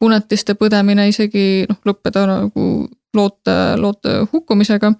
punetiste 0.00 0.56
põdemine 0.58 1.08
isegi 1.10 1.64
noh, 1.68 1.80
lõppeda 1.86 2.26
nagu 2.28 2.68
loote, 3.14 3.56
loote 3.80 4.16
hukkumisega 4.32 4.92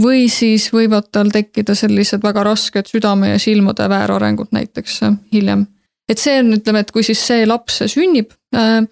või 0.00 0.26
siis 0.32 0.68
võivad 0.74 1.08
tal 1.12 1.32
tekkida 1.32 1.74
sellised 1.76 2.22
väga 2.24 2.44
rasked 2.46 2.90
südame 2.90 3.32
ja 3.34 3.40
silmade 3.42 3.88
väärarengud 3.88 4.52
näiteks 4.52 5.02
äh, 5.08 5.16
hiljem. 5.32 5.66
et 6.08 6.22
see 6.22 6.38
on, 6.40 6.52
ütleme, 6.58 6.84
et 6.84 6.92
kui 6.94 7.02
siis 7.02 7.22
see 7.26 7.46
laps 7.46 7.82
sünnib, 7.90 8.32
äh, 8.54 8.84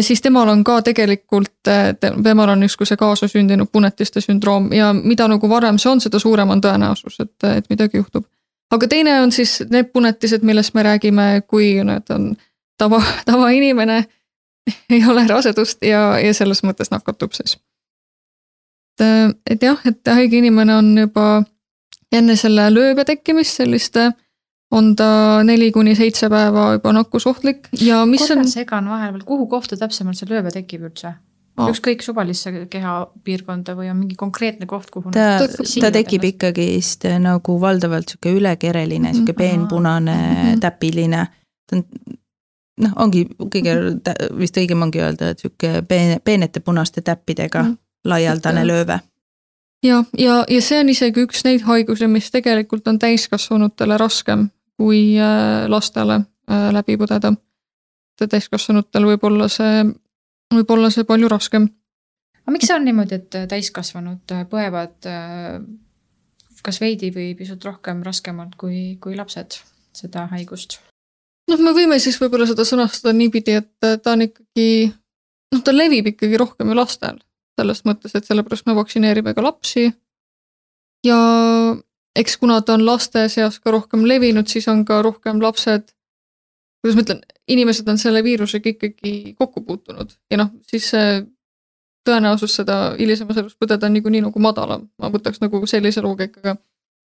siis 0.00 0.22
temal 0.22 0.48
on 0.48 0.64
ka 0.64 0.82
tegelikult, 0.82 1.70
temal 2.22 2.48
on 2.48 2.62
justkui 2.62 2.86
see 2.86 2.96
kaasasündinud 2.96 3.70
punetiste 3.72 4.20
sündroom 4.20 4.70
ja 4.72 4.92
mida 4.92 5.28
nagu 5.28 5.48
varem 5.48 5.78
see 5.78 5.90
on, 5.90 6.00
seda 6.00 6.18
suurem 6.22 6.50
on 6.54 6.62
tõenäosus, 6.62 7.18
et, 7.20 7.34
et 7.56 7.70
midagi 7.70 7.98
juhtub. 7.98 8.24
aga 8.70 8.88
teine 8.88 9.20
on 9.22 9.32
siis 9.32 9.62
need 9.70 9.90
punetised, 9.92 10.42
millest 10.42 10.74
me 10.74 10.82
räägime, 10.82 11.42
kui 11.46 11.74
need 11.84 12.10
on 12.14 12.32
tava, 12.78 13.02
tavainimene 13.30 14.04
ei 14.90 15.04
ole 15.08 15.26
rasedust 15.26 15.82
ja, 15.82 16.18
ja 16.18 16.34
selles 16.34 16.62
mõttes 16.62 16.90
nakatub 16.90 17.32
siis. 17.34 17.58
et, 19.00 19.06
et 19.50 19.62
jah, 19.62 19.80
et 19.86 20.14
haige 20.14 20.38
inimene 20.38 20.76
on 20.76 20.98
juba 20.98 21.42
enne 22.12 22.36
selle 22.36 22.68
lööbe 22.70 23.04
tekkimist 23.08 23.62
selliste 23.62 24.12
on 24.72 24.94
ta 24.96 25.42
neli 25.44 25.70
kuni 25.72 25.94
seitse 25.98 26.28
päeva 26.32 26.72
juba 26.76 26.92
nakkusohtlik 26.96 27.68
ja 27.80 28.06
mis 28.08 28.24
korra 28.24 28.40
on. 28.40 28.48
segan 28.48 28.88
vahele 28.88 29.20
kuhu 29.26 29.46
kohta 29.46 29.76
täpsemalt 29.76 30.18
see 30.18 30.30
lööbe 30.30 30.52
tekib 30.54 30.88
üldse? 30.88 31.14
ükskõik 31.62 32.00
suvalisse 32.00 32.64
kehapiirkonda 32.72 33.74
või 33.76 33.90
on 33.92 33.98
mingi 34.00 34.16
konkreetne 34.16 34.66
koht, 34.66 34.88
kuhu 34.90 35.12
ta, 35.12 35.44
ta 35.44 35.90
tekib 35.92 36.24
ikkagist 36.30 37.04
nagu 37.20 37.58
valdavalt 37.60 38.14
sihuke 38.14 38.32
ülekereline, 38.38 39.12
sihuke 39.12 39.36
peenpunane 39.36 40.16
mm, 40.16 40.40
-hmm. 40.40 40.60
täpiline. 40.64 41.26
ta 41.68 41.76
on 41.76 41.84
noh, 42.80 42.96
ongi 43.04 43.26
kõige 43.42 43.76
vist 44.38 44.56
õigem 44.56 44.82
ongi 44.82 45.04
öelda, 45.04 45.34
et 45.34 45.44
sihuke 45.44 45.82
peene, 45.88 46.20
peenete 46.24 46.60
punaste 46.60 47.04
täppidega 47.04 47.62
mm 47.62 47.68
-hmm. 47.68 47.78
laialdane 48.04 48.66
lööve 48.66 49.00
ja, 49.82 50.04
ja, 50.18 50.44
ja 50.48 50.62
see 50.62 50.80
on 50.80 50.88
isegi 50.88 51.26
üks 51.26 51.44
neid 51.44 51.62
haigusi, 51.68 52.06
mis 52.06 52.30
tegelikult 52.30 52.88
on 52.88 52.98
täiskasvanutele 52.98 53.98
raskem 53.98 54.48
kui 54.82 55.02
äh, 55.20 55.68
lastele 55.70 56.18
äh, 56.50 56.70
läbi 56.74 56.98
põdeda. 56.98 57.34
täiskasvanutel 58.22 59.06
võib 59.08 59.24
olla 59.26 59.48
see, 59.50 59.86
võib 60.54 60.74
olla 60.74 60.90
see 60.94 61.06
palju 61.06 61.30
raskem. 61.30 61.68
aga 62.42 62.54
miks 62.54 62.68
see 62.70 62.76
on 62.76 62.84
niimoodi, 62.86 63.18
et 63.18 63.38
täiskasvanud 63.50 64.34
põevad 64.50 65.10
äh, 65.10 65.62
kas 66.62 66.80
veidi 66.82 67.10
või 67.14 67.32
pisut 67.38 67.64
rohkem 67.66 68.02
raskemalt 68.06 68.56
kui, 68.58 68.96
kui 69.02 69.18
lapsed 69.18 69.58
seda 69.96 70.26
haigust? 70.32 70.80
noh, 71.50 71.60
me 71.60 71.74
võime 71.76 71.98
siis 72.02 72.18
võib-olla 72.22 72.46
seda 72.48 72.66
sõnastada 72.66 73.14
niipidi, 73.16 73.58
et 73.60 74.02
ta 74.02 74.14
on 74.14 74.26
ikkagi, 74.28 74.90
noh, 75.52 75.62
ta 75.64 75.74
levib 75.74 76.12
ikkagi 76.14 76.40
rohkem 76.40 76.70
ju 76.70 76.78
lastel. 76.78 77.18
selles 77.58 77.82
mõttes, 77.84 78.14
et 78.16 78.26
sellepärast 78.26 78.66
me 78.66 78.74
vaktsineerime 78.78 79.34
ka 79.34 79.44
lapsi. 79.44 79.90
ja 81.06 81.18
eks 82.16 82.36
kuna 82.40 82.60
ta 82.60 82.76
on 82.76 82.86
laste 82.86 83.24
seas 83.32 83.58
ka 83.60 83.72
rohkem 83.74 84.04
levinud, 84.08 84.48
siis 84.48 84.68
on 84.68 84.84
ka 84.88 85.00
rohkem 85.04 85.40
lapsed, 85.42 85.92
kuidas 86.82 86.98
ma 86.98 87.04
ütlen, 87.06 87.22
inimesed 87.48 87.88
on 87.88 88.00
selle 88.00 88.22
viirusega 88.24 88.74
ikkagi 88.74 89.14
kokku 89.38 89.62
puutunud 89.66 90.12
ja 90.30 90.40
noh, 90.42 90.52
siis 90.68 90.90
see 90.92 91.22
tõenäosus 92.06 92.58
seda 92.58 92.76
hilisemas 92.98 93.38
elus 93.38 93.56
põdeda 93.58 93.86
on 93.86 93.96
niikuinii 93.96 94.24
nagu 94.24 94.42
madalam, 94.42 94.88
ma 94.98 95.10
võtaks 95.12 95.42
nagu 95.42 95.62
sellise 95.70 96.02
loogikaga. 96.02 96.56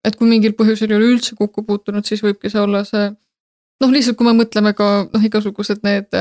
et 0.03 0.15
kui 0.15 0.29
mingil 0.29 0.55
põhjusel 0.55 0.91
ei 0.91 0.97
ole 0.97 1.09
üldse 1.13 1.35
kokku 1.35 1.63
puutunud, 1.63 2.05
siis 2.05 2.23
võibki 2.23 2.49
see 2.49 2.61
olla 2.61 2.83
see 2.87 3.09
noh, 3.83 3.91
lihtsalt 3.91 4.17
kui 4.17 4.27
me 4.27 4.35
mõtleme 4.37 4.73
ka 4.75 5.09
noh, 5.11 5.25
igasugused 5.25 5.83
need 5.83 6.15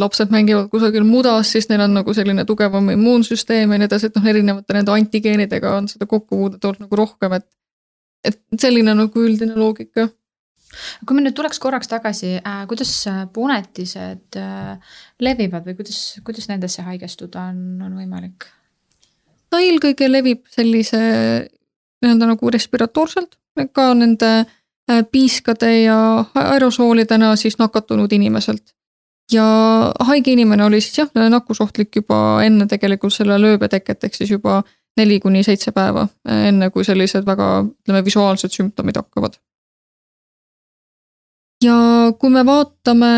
lapsed 0.00 0.30
mängivad 0.32 0.70
kusagil 0.72 1.04
mudas, 1.04 1.50
siis 1.52 1.68
neil 1.68 1.84
on 1.84 1.98
nagu 1.98 2.14
selline 2.16 2.46
tugevam 2.48 2.88
immuunsüsteem 2.94 3.72
ja 3.72 3.78
nii 3.78 3.88
edasi, 3.88 4.08
et 4.08 4.16
noh, 4.16 4.28
erinevate 4.32 4.76
nende 4.76 4.94
antigeenidega 4.94 5.74
on 5.76 5.88
seda 5.92 6.08
kokkupuudet 6.08 6.64
olnud 6.64 6.86
nagu 6.86 7.00
rohkem, 7.02 7.36
et 7.36 7.46
et 8.24 8.40
selline 8.58 8.94
nagu 8.96 9.24
üldine 9.24 9.56
loogika. 9.58 10.08
kui 11.06 11.14
me 11.14 11.22
nüüd 11.22 11.36
tuleks 11.38 11.60
korraks 11.62 11.90
tagasi 11.90 12.34
äh,, 12.40 12.64
kuidas 12.70 12.92
punetised 13.32 14.38
äh, 14.40 14.98
levivad 15.22 15.66
või 15.68 15.76
kuidas, 15.78 16.18
kuidas 16.26 16.48
nendesse 16.50 16.82
haigestuda 16.82 17.50
on, 17.52 17.82
on 17.86 17.94
võimalik? 18.00 18.48
ta 19.50 19.62
eelkõige 19.62 20.10
levib 20.10 20.42
sellise 20.50 21.00
nii-öelda 22.02 22.28
nagu 22.34 22.50
respiratoorselt, 22.50 23.36
ka 23.72 23.88
nende 23.94 24.30
äh, 24.42 25.02
piiskade 25.10 25.70
ja 25.84 25.98
aerosoolidena 26.34 27.34
siis 27.40 27.58
nakatunud 27.58 28.12
inimeselt. 28.12 28.74
ja 29.32 29.44
haige 30.04 30.32
inimene 30.32 30.64
oli 30.64 30.80
siis 30.84 30.98
jah, 30.98 31.08
nakkusohtlik 31.14 31.96
juba 31.96 32.16
enne 32.44 32.66
tegelikult 32.68 33.14
selle 33.14 33.38
lööbe 33.40 33.70
teket, 33.72 34.04
ehk 34.04 34.18
siis 34.18 34.34
juba 34.34 34.58
neli 34.96 35.20
kuni 35.20 35.42
seitse 35.42 35.72
päeva, 35.74 36.06
enne 36.28 36.70
kui 36.70 36.84
sellised 36.86 37.26
väga, 37.26 37.48
ütleme, 37.66 38.04
visuaalsed 38.06 38.52
sümptomid 38.54 38.96
hakkavad. 39.00 39.38
ja 41.64 42.12
kui 42.18 42.30
me 42.30 42.44
vaatame 42.46 43.14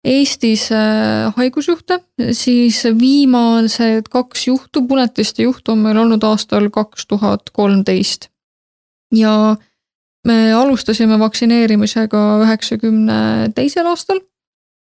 Eestis 0.00 0.70
äh, 0.72 1.28
haigusjuhte, 1.36 1.98
siis 2.32 2.78
viimased 3.00 4.06
kaks 4.08 4.46
juhtu, 4.46 4.86
punetiste 4.88 5.44
juhtu 5.44 5.74
on 5.74 5.82
meil 5.84 5.98
olnud 6.00 6.24
aastal 6.24 6.70
kaks 6.72 7.04
tuhat 7.06 7.50
kolmteist. 7.52 8.30
ja 9.12 9.56
me 10.24 10.52
alustasime 10.52 11.18
vaktsineerimisega 11.18 12.20
üheksakümne 12.46 13.50
teisel 13.54 13.86
aastal 13.92 14.22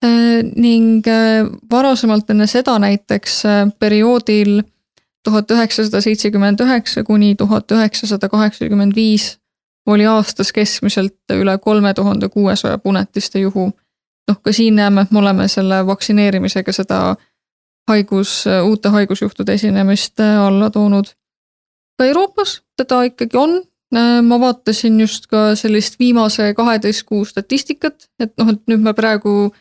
äh, 0.05 0.39
ning 0.55 1.03
äh, 1.11 1.51
varasemalt 1.71 2.31
enne 2.31 2.47
seda 2.47 2.79
näiteks 2.79 3.43
perioodil 3.79 4.61
tuhat 5.25 5.51
üheksasada 5.51 6.01
seitsekümmend 6.01 6.61
üheksa 6.61 7.05
kuni 7.05 7.37
tuhat 7.37 7.71
üheksasada 7.73 8.29
kaheksakümmend 8.29 8.97
viis 8.97 9.39
oli 9.87 10.07
aastas 10.07 10.53
keskmiselt 10.53 11.35
üle 11.35 11.59
kolme 11.59 11.95
tuhande 11.95 12.29
kuuesaja 12.29 12.79
punetiste 12.79 13.39
juhu. 13.39 13.73
noh, 14.29 14.39
ka 14.43 14.53
siin 14.53 14.77
näeme, 14.79 15.03
et 15.03 15.11
me 15.11 15.19
oleme 15.19 15.49
selle 15.49 15.87
vaktsineerimisega 15.87 16.73
seda 16.73 17.17
haigus, 17.91 18.45
uute 18.65 18.89
haigusjuhtude 18.89 19.53
esinemist 19.53 20.21
alla 20.21 20.71
toonud. 20.71 21.05
ka 21.99 22.05
Euroopas 22.05 22.63
teda 22.77 23.03
ikkagi 23.03 23.37
on, 23.37 23.63
ma 24.23 24.41
vaatasin 24.41 25.01
just 25.01 25.27
ka 25.27 25.55
sellist 25.57 25.99
viimase 25.99 26.55
kaheteist 26.55 27.03
kuu 27.03 27.25
statistikat, 27.25 28.09
et 28.21 28.33
noh, 28.39 28.49
et 28.55 28.63
nüüd 28.67 28.81
me 28.81 28.95
praegu 28.95 29.53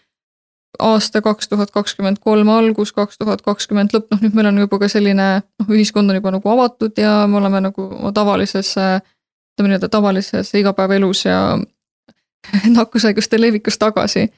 aasta 0.79 1.21
kaks 1.21 1.49
tuhat 1.51 1.71
kakskümmend 1.71 2.21
kolm 2.23 2.49
algus, 2.49 2.93
kaks 2.95 3.19
tuhat 3.19 3.41
kakskümmend 3.45 3.93
lõpp, 3.95 4.07
noh 4.11 4.21
nüüd 4.23 4.35
meil 4.37 4.49
on 4.51 4.61
juba 4.63 4.79
ka 4.81 4.89
selline 4.91 5.27
noh, 5.41 5.69
ühiskond 5.69 6.09
on 6.09 6.19
juba 6.19 6.33
nagu 6.35 6.51
avatud 6.53 6.97
ja 6.99 7.25
me 7.27 7.39
oleme 7.41 7.63
nagu 7.67 7.87
tavalises, 8.15 8.73
ütleme 8.77 9.71
nii-öelda 9.71 9.91
tavalises 9.91 10.53
igapäevaelus 10.57 11.25
ja 11.27 11.41
nakkushaiguste 12.77 13.41
levikus 13.41 13.77
tagasi. 13.81 14.29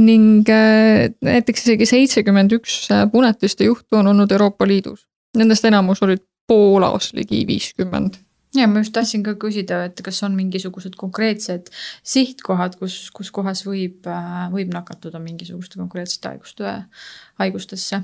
ning 0.00 0.48
äh, 0.48 1.10
näiteks 1.20 1.66
isegi 1.66 1.86
seitsekümmend 1.86 2.52
üks 2.56 2.86
punetiste 3.12 3.64
juhtu 3.64 3.98
on 3.98 4.06
olnud 4.06 4.30
Euroopa 4.32 4.66
Liidus, 4.66 5.06
nendest 5.36 5.64
enamus 5.68 6.02
olid 6.02 6.22
Poolas 6.48 7.12
ligi 7.12 7.46
viiskümmend 7.46 8.16
ja 8.56 8.68
ma 8.68 8.82
just 8.82 8.92
tahtsin 8.96 9.24
ka 9.26 9.34
küsida, 9.40 9.82
et 9.88 10.00
kas 10.04 10.22
on 10.26 10.36
mingisugused 10.36 10.96
konkreetsed 11.00 11.70
sihtkohad, 12.04 12.76
kus, 12.80 13.06
kus 13.14 13.32
kohas 13.34 13.64
võib, 13.66 14.04
äh, 14.10 14.46
võib 14.52 14.72
nakatuda 14.74 15.20
mingisuguste 15.22 15.80
konkreetsete 15.80 16.34
haiguste, 16.34 16.74
haigustesse? 17.42 18.02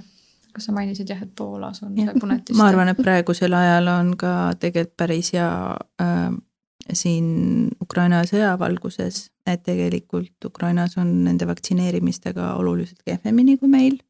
kas 0.48 0.64
sa 0.64 0.72
mainisid 0.74 1.10
jah, 1.12 1.20
et 1.22 1.30
Poolas 1.36 1.82
on 1.84 1.96
ja, 1.98 2.08
see 2.08 2.20
punetiste? 2.22 2.56
ma 2.58 2.70
arvan, 2.72 2.90
et 2.90 3.00
praegusel 3.00 3.54
ajal 3.54 3.90
on 3.92 4.14
ka 4.18 4.34
tegelikult 4.60 4.96
päris 4.98 5.32
hea 5.36 5.50
äh, 6.02 6.30
siin 6.96 7.68
Ukraina 7.82 8.22
sõja 8.28 8.54
valguses, 8.60 9.28
et 9.46 9.62
tegelikult 9.66 10.48
Ukrainas 10.48 10.96
on 11.00 11.12
nende 11.26 11.46
vaktsineerimistega 11.48 12.54
oluliselt 12.56 13.04
kehvemini 13.04 13.58
kui 13.60 13.68
meil. 13.68 14.00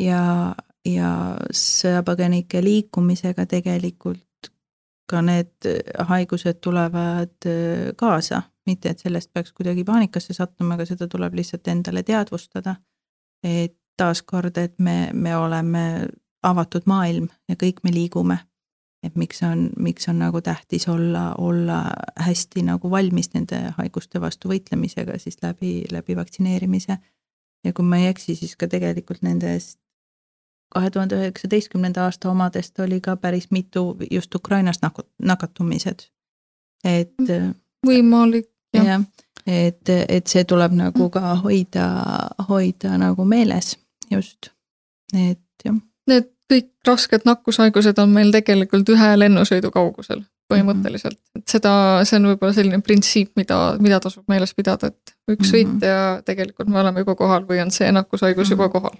ja, 0.00 0.54
ja 0.88 1.14
sõjapõgenike 1.54 2.62
liikumisega 2.64 3.46
tegelikult 3.46 4.22
ka 5.10 5.22
need 5.22 5.66
äh, 5.66 6.06
haigused 6.08 6.60
tulevad 6.64 7.46
äh, 7.46 7.92
kaasa, 7.96 8.42
mitte 8.66 8.92
et 8.92 9.02
sellest 9.02 9.32
peaks 9.32 9.52
kuidagi 9.52 9.84
paanikasse 9.84 10.34
sattuma, 10.36 10.74
aga 10.74 10.86
seda 10.86 11.08
tuleb 11.10 11.34
lihtsalt 11.34 11.68
endale 11.68 12.02
teadvustada. 12.02 12.76
et 13.42 13.76
taaskord, 13.96 14.56
et 14.56 14.78
me, 14.78 15.10
me 15.12 15.36
oleme 15.36 16.08
avatud 16.42 16.86
maailm 16.86 17.28
ja 17.48 17.56
kõik 17.58 17.82
me 17.84 17.92
liigume. 17.94 18.38
et 19.02 19.16
miks 19.18 19.42
on, 19.42 19.70
miks 19.82 20.06
on 20.08 20.20
nagu 20.22 20.40
tähtis 20.40 20.86
olla, 20.88 21.34
olla 21.38 21.90
hästi 22.22 22.62
nagu 22.62 22.90
valmis 22.90 23.32
nende 23.34 23.58
haiguste 23.78 24.20
vastu 24.20 24.48
võitlemisega 24.48 25.18
siis 25.18 25.40
läbi, 25.42 25.82
läbi 25.90 26.16
vaktsineerimise. 26.16 26.98
ja 27.64 27.72
kui 27.72 27.84
ma 27.84 27.98
ei 27.98 28.06
eksi, 28.06 28.36
siis 28.36 28.56
ka 28.56 28.68
tegelikult 28.68 29.22
nendest 29.22 29.81
kahe 30.72 30.90
tuhande 30.90 31.18
üheksateistkümnenda 31.20 32.04
aasta 32.04 32.30
omadest 32.30 32.80
oli 32.80 33.00
ka 33.00 33.16
päris 33.16 33.50
mitu 33.50 33.96
just 34.10 34.34
Ukrainas 34.34 34.80
nakatumised. 35.22 36.08
et. 36.84 37.14
võimalik 37.86 38.48
jah 38.74 38.86
ja,, 38.86 39.00
et, 39.46 39.88
et 40.08 40.26
see 40.26 40.44
tuleb 40.44 40.72
nagu 40.78 41.08
ka 41.10 41.34
hoida, 41.44 41.86
hoida 42.48 42.98
nagu 42.98 43.24
meeles 43.24 43.76
just, 44.10 44.52
et 45.14 45.64
jah. 45.64 45.78
Need 46.08 46.30
kõik 46.52 46.70
rasked 46.86 47.24
nakkushaigused 47.24 47.98
on 48.02 48.10
meil 48.12 48.32
tegelikult 48.34 48.88
ühe 48.92 49.10
lennusõidu 49.18 49.70
kaugusel. 49.74 50.24
Põhimõtteliselt, 50.50 51.18
et 51.36 51.48
seda, 51.48 52.04
see 52.04 52.16
on 52.18 52.26
võib-olla 52.32 52.52
selline 52.52 52.80
printsiip, 52.84 53.30
mida, 53.36 53.76
mida 53.80 54.00
tasub 54.00 54.24
meeles 54.28 54.54
pidada, 54.54 54.86
et 54.86 55.14
üks 55.30 55.48
Mhm. 55.48 55.52
sõit 55.52 55.82
ja 55.86 56.22
tegelikult 56.26 56.68
me 56.68 56.80
oleme 56.80 56.98
juba 57.00 57.14
kohal 57.14 57.44
või 57.46 57.60
on 57.62 57.70
see 57.70 57.92
nakkushaigus 57.92 58.50
juba 58.50 58.64
Mhm. 58.68 58.72
kohal. 58.72 58.90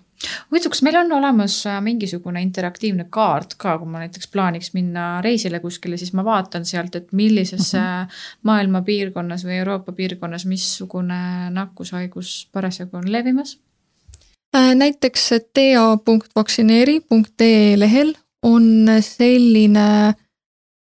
huvitav, 0.51 0.71
kas 0.71 0.83
meil 0.83 0.97
on 0.97 1.13
olemas 1.13 1.67
äh, 1.67 1.81
mingisugune 1.83 2.43
interaktiivne 2.43 3.05
kaart 3.11 3.55
ka, 3.59 3.79
kui 3.79 3.87
ma 3.89 3.99
näiteks 3.99 4.27
plaaniks 4.33 4.75
minna 4.75 5.21
reisile 5.21 5.61
kuskile, 5.61 5.97
siis 5.99 6.13
ma 6.13 6.23
vaatan 6.25 6.65
sealt, 6.65 6.95
et 6.97 7.13
millises 7.13 7.73
mm 7.75 7.81
-hmm. 7.81 8.07
maailma 8.43 8.83
piirkonnas 8.83 9.45
või 9.45 9.51
Euroopa 9.59 9.93
piirkonnas, 9.93 10.47
missugune 10.47 11.51
nakkushaigus 11.51 12.49
parasjagu 12.53 12.97
on 12.97 13.13
levimas? 13.13 13.59
Äh, 14.57 14.75
näiteks 14.75 15.31
tea.vaktsineeri.ee 15.55 17.79
lehel 17.79 18.15
on 18.43 18.87
selline 19.01 20.15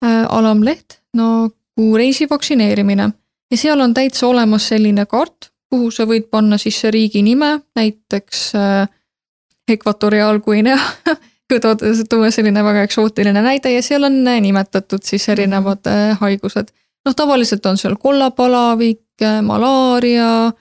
alamleht 0.03 1.01
nagu 1.17 1.97
reisi 1.97 2.29
vaktsineerimine. 2.31 3.11
Ja 3.51 3.57
seal 3.57 3.81
on 3.81 3.95
täitsa 3.95 4.27
olemas 4.27 4.69
selline 4.69 5.07
kaart, 5.07 5.51
kuhu 5.71 5.91
sa 5.91 6.05
võid 6.09 6.29
panna 6.31 6.59
sisse 6.61 6.91
riigi 6.91 7.23
nime, 7.23 7.59
näiteks 7.77 8.45
äh, 8.55 8.89
Ekvatoriaalguinea 9.69 10.79
tuua 12.11 12.31
selline 12.31 12.65
väga 12.65 12.85
eksootiline 12.87 13.43
näide 13.43 13.73
ja 13.73 13.83
seal 13.83 14.05
on 14.05 14.21
äh, 14.29 14.41
nimetatud 14.45 15.05
siis 15.05 15.29
erinevad 15.29 15.87
äh, 15.89 16.19
haigused. 16.21 16.73
noh, 17.07 17.15
tavaliselt 17.17 17.67
on 17.67 17.79
seal 17.79 17.97
kollapalavik, 18.01 19.05
äh, 19.23 19.41
malaaria 19.43 20.53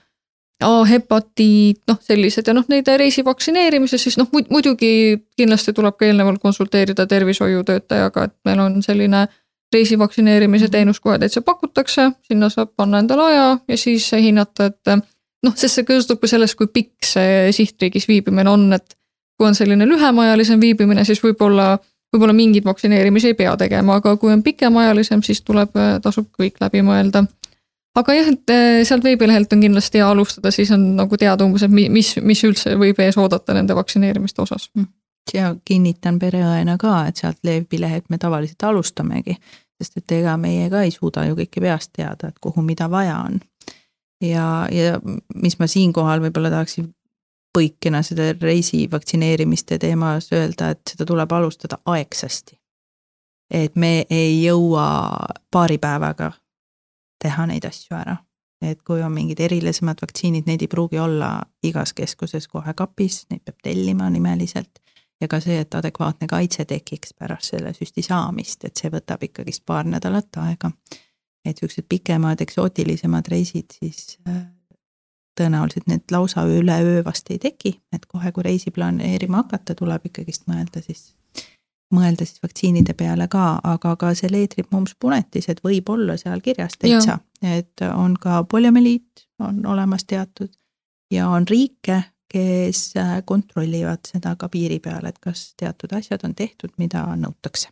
A-hepatiit, 0.64 1.84
noh, 1.86 1.98
sellised 2.02 2.48
ja 2.50 2.54
noh, 2.56 2.64
neid 2.66 2.88
reisi 2.98 3.22
vaktsineerimise 3.22 3.98
siis 3.98 4.16
noh, 4.18 4.26
muidugi 4.50 4.90
kindlasti 5.38 5.70
tuleb 5.76 5.94
ka 5.94 6.08
eelnevalt 6.08 6.42
konsulteerida 6.42 7.06
tervishoiutöötajaga, 7.06 8.24
et 8.26 8.34
meil 8.48 8.64
on 8.64 8.80
selline 8.82 9.28
reisi 9.72 9.98
vaktsineerimise 9.98 10.68
teenus 10.72 10.98
kohe 11.00 11.18
täitsa 11.22 11.44
pakutakse, 11.46 12.08
sinna 12.26 12.48
saab 12.50 12.72
panna 12.76 12.98
endale 13.04 13.28
aja 13.30 13.46
ja 13.68 13.78
siis 13.78 14.10
hinnata, 14.18 14.66
et 14.72 14.92
noh, 15.46 15.54
sest 15.54 15.78
see 15.78 15.86
sõltub 15.86 16.22
ka 16.24 16.32
sellest, 16.34 16.58
kui 16.58 16.70
pikk 16.74 17.06
see 17.06 17.52
sihtriigis 17.54 18.08
viibimine 18.10 18.50
on, 18.50 18.66
et 18.74 18.98
kui 19.38 19.46
on 19.46 19.54
selline 19.54 19.86
lühemaajalisem 19.86 20.60
viibimine, 20.60 21.04
siis 21.06 21.22
võib-olla, 21.22 21.76
võib-olla 22.10 22.34
mingeid 22.34 22.66
vaktsineerimisi 22.66 23.30
ei 23.30 23.38
pea 23.38 23.54
tegema, 23.60 24.00
aga 24.02 24.16
kui 24.18 24.34
on 24.34 24.42
pikemaajalisem, 24.42 25.22
siis 25.22 25.44
tuleb, 25.46 25.76
tasub 26.02 26.32
kõik 26.34 26.58
läbi 26.64 26.82
mõelda 26.82 27.28
aga 27.98 28.14
jah, 28.14 28.30
et 28.32 28.52
sealt 28.86 29.04
veebilehelt 29.04 29.52
on 29.54 29.62
kindlasti 29.64 30.00
hea 30.00 30.08
alustada, 30.08 30.52
siis 30.54 30.70
on 30.74 30.84
nagu 30.98 31.18
teada 31.20 31.46
umbes, 31.46 31.64
et 31.66 31.72
mis, 31.72 32.14
mis 32.22 32.42
üldse 32.46 32.74
võib 32.78 32.98
ees 33.02 33.18
oodata 33.20 33.56
nende 33.56 33.76
vaktsineerimiste 33.78 34.42
osas. 34.44 34.68
ja 35.34 35.54
kinnitan 35.64 36.18
pereõena 36.18 36.78
ka, 36.80 37.06
et 37.08 37.16
sealt 37.20 37.40
veebilehelt 37.44 38.08
me 38.10 38.18
tavaliselt 38.18 38.62
alustamegi, 38.64 39.36
sest 39.82 40.00
et 40.00 40.16
ega 40.20 40.36
meie 40.40 40.70
ka 40.70 40.82
ei 40.86 40.92
suuda 40.94 41.26
ju 41.28 41.36
kõike 41.38 41.60
peast 41.64 41.92
teada, 41.96 42.30
et 42.30 42.38
kuhu 42.40 42.62
mida 42.62 42.90
vaja 42.90 43.18
on. 43.26 43.40
ja, 44.24 44.68
ja 44.72 45.00
mis 45.34 45.58
ma 45.58 45.66
siinkohal 45.66 46.22
võib-olla 46.24 46.50
tahaksin 46.50 46.92
põikena 47.58 48.02
seda 48.04 48.32
reisi 48.42 48.86
vaktsineerimiste 48.90 49.78
teemas 49.78 50.32
öelda, 50.32 50.70
et 50.74 50.92
seda 50.92 51.06
tuleb 51.06 51.32
alustada 51.32 51.78
aegsasti. 51.86 52.58
et 53.50 53.76
me 53.76 54.06
ei 54.10 54.44
jõua 54.44 54.88
paari 55.50 55.78
päevaga 55.78 56.32
teha 57.22 57.46
neid 57.46 57.64
asju 57.64 57.96
ära. 57.96 58.16
et 58.62 58.80
kui 58.82 59.02
on 59.06 59.12
mingid 59.14 59.38
erilisemad 59.40 60.00
vaktsiinid, 60.02 60.48
neid 60.50 60.62
ei 60.64 60.68
pruugi 60.68 60.98
olla 60.98 61.44
igas 61.62 61.92
keskuses 61.94 62.48
kohe 62.50 62.72
kapis, 62.74 63.20
neid 63.30 63.44
peab 63.44 63.60
tellima 63.62 64.10
nimeliselt. 64.10 64.80
ja 65.20 65.28
ka 65.28 65.40
see, 65.40 65.58
et 65.60 65.74
adekvaatne 65.74 66.26
kaitse 66.26 66.64
tekiks 66.64 67.14
pärast 67.18 67.54
selle 67.54 67.72
süsti 67.72 68.02
saamist, 68.02 68.64
et 68.64 68.76
see 68.76 68.90
võtab 68.90 69.22
ikkagist 69.22 69.62
paar 69.66 69.84
nädalat 69.86 70.36
aega. 70.36 70.70
et 71.44 71.58
siuksed 71.58 71.86
pikemad, 71.88 72.40
eksootilisemad 72.40 73.28
reisid, 73.28 73.78
siis 73.78 74.18
tõenäoliselt 75.38 75.86
need 75.86 76.10
lausa 76.10 76.42
üle 76.50 76.80
öö 76.82 77.04
vast 77.04 77.30
ei 77.30 77.38
teki, 77.38 77.78
et 77.92 78.06
kohe, 78.06 78.32
kui 78.32 78.42
reisi 78.42 78.70
planeerima 78.74 79.44
hakata, 79.44 79.74
tuleb 79.78 80.10
ikkagist 80.10 80.50
mõelda 80.50 80.82
siis 80.82 81.12
mõelda 81.94 82.26
siis 82.26 82.42
vaktsiinide 82.42 82.94
peale 82.98 83.28
ka, 83.32 83.60
aga 83.64 83.94
ka 83.96 84.12
see 84.18 84.30
leetripmumpspunetised 84.32 85.62
võib 85.64 85.88
olla 85.94 86.18
seal 86.20 86.42
kirjas 86.44 86.76
täitsa, 86.78 87.18
et 87.42 87.84
on 87.94 88.16
ka 88.20 88.42
poliomeliit 88.44 89.26
on 89.44 89.64
olemas 89.66 90.04
teatud 90.04 90.50
ja 91.10 91.28
on 91.28 91.48
riike, 91.48 92.02
kes 92.28 92.92
kontrollivad 93.24 94.04
seda 94.04 94.34
ka 94.36 94.50
piiri 94.52 94.78
peal, 94.84 95.06
et 95.08 95.18
kas 95.18 95.54
teatud 95.56 95.92
asjad 95.96 96.24
on 96.28 96.34
tehtud, 96.36 96.74
mida 96.76 97.06
nõutakse. 97.16 97.70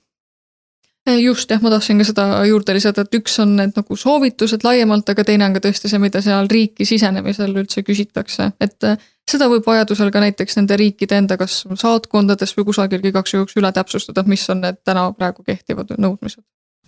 Just 1.06 1.50
jah, 1.50 1.60
ma 1.62 1.70
tahtsin 1.70 2.00
ka 2.00 2.04
seda 2.08 2.24
juurde 2.48 2.74
lisada, 2.74 3.04
et 3.04 3.14
üks 3.14 3.36
on 3.38 3.52
need 3.60 3.76
nagu 3.76 3.96
soovitused 3.96 4.64
laiemalt, 4.66 5.06
aga 5.12 5.22
teine 5.28 5.46
on 5.46 5.54
ka 5.54 5.62
tõesti 5.68 5.90
see, 5.92 6.00
mida 6.02 6.22
seal 6.24 6.48
riiki 6.50 6.86
sisenemisel 6.88 7.52
üldse 7.54 7.84
küsitakse, 7.86 8.48
et 8.60 8.88
seda 9.30 9.48
võib 9.50 9.66
vajadusel 9.66 10.12
ka 10.14 10.22
näiteks 10.22 10.58
nende 10.58 10.76
riikide 10.78 11.18
enda 11.20 11.38
kas 11.40 11.64
saatkondades 11.80 12.54
või 12.56 12.68
kusagil 12.70 13.04
igaks 13.10 13.34
juhuks 13.34 13.56
üle 13.58 13.72
täpsustada, 13.74 14.24
mis 14.26 14.44
on 14.52 14.62
need 14.64 14.78
täna 14.86 15.08
praegu 15.16 15.44
kehtivad 15.46 15.96
nõudmised. 15.98 16.44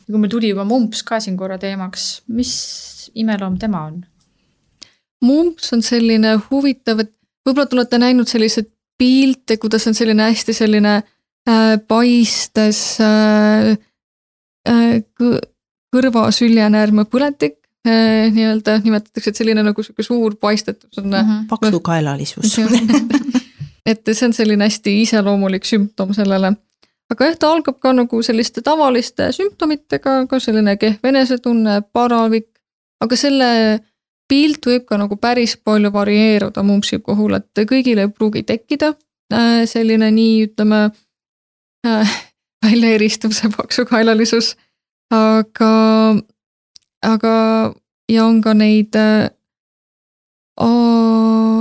kui 0.06 0.20
meil 0.20 0.30
tuli 0.32 0.52
juba 0.52 0.64
mumps 0.64 1.02
ka 1.02 1.20
siin 1.20 1.36
korra 1.36 1.58
teemaks, 1.58 2.22
mis 2.28 3.10
imeloom 3.14 3.58
tema 3.58 3.84
on? 3.90 4.00
mumps 5.24 5.72
on 5.74 5.82
selline 5.82 6.36
huvitav, 6.48 7.02
et 7.02 7.12
võib-olla 7.46 7.66
te 7.66 7.76
olete 7.76 7.98
näinud 7.98 8.30
selliseid 8.30 8.70
pilte, 8.98 9.58
kuidas 9.58 9.86
on 9.86 9.94
selline 9.94 10.30
hästi 10.30 10.54
selline 10.54 10.94
äh, 10.98 11.76
paistes 11.88 12.80
äh, 13.02 13.74
äh, 14.68 14.98
kõrvasüljenäärme 15.94 17.06
põletik 17.10 17.58
nii-öelda 18.34 18.78
nimetatakse, 18.84 19.32
et 19.32 19.40
selline 19.40 19.64
nagu 19.66 19.82
sihuke 19.82 20.04
suur 20.06 20.36
paistetus 20.40 20.98
on 20.98 21.10
mm. 21.10 21.28
-hmm. 21.28 21.46
paksukaelalisus 21.50 22.58
et 23.90 24.10
see 24.12 24.26
on 24.28 24.34
selline 24.36 24.66
hästi 24.68 24.94
iseloomulik 25.02 25.66
sümptom 25.68 26.12
sellele. 26.16 26.52
aga 27.10 27.28
jah, 27.30 27.36
ta 27.40 27.50
algab 27.54 27.78
ka 27.80 27.92
nagu 27.96 28.22
selliste 28.22 28.62
tavaliste 28.64 29.30
sümptomitega, 29.32 30.20
ka 30.28 30.40
selline 30.40 30.76
kehv 30.76 31.08
enesetunne, 31.08 31.80
paravik, 31.92 32.50
aga 33.00 33.16
selle 33.16 33.50
pilt 34.28 34.66
võib 34.68 34.84
ka 34.88 34.98
nagu 35.00 35.16
päris 35.16 35.56
palju 35.56 35.92
varieeruda 35.94 36.62
mumpsi 36.62 37.00
puhul, 37.04 37.38
et 37.38 37.64
kõigil 37.70 38.02
ei 38.02 38.10
pruugi 38.12 38.44
tekkida 38.48 38.92
äh, 39.32 39.62
selline 39.70 40.10
nii, 40.12 40.50
ütleme 40.50 40.82
äh, 41.86 42.16
välja 42.64 42.92
eristuv 42.98 43.32
see 43.36 43.48
paksukaelalisus, 43.56 44.52
aga, 45.14 45.72
aga 47.02 47.74
ja 48.08 48.24
on 48.26 48.40
ka 48.42 48.54
neid 48.56 48.96
äh, 48.98 49.30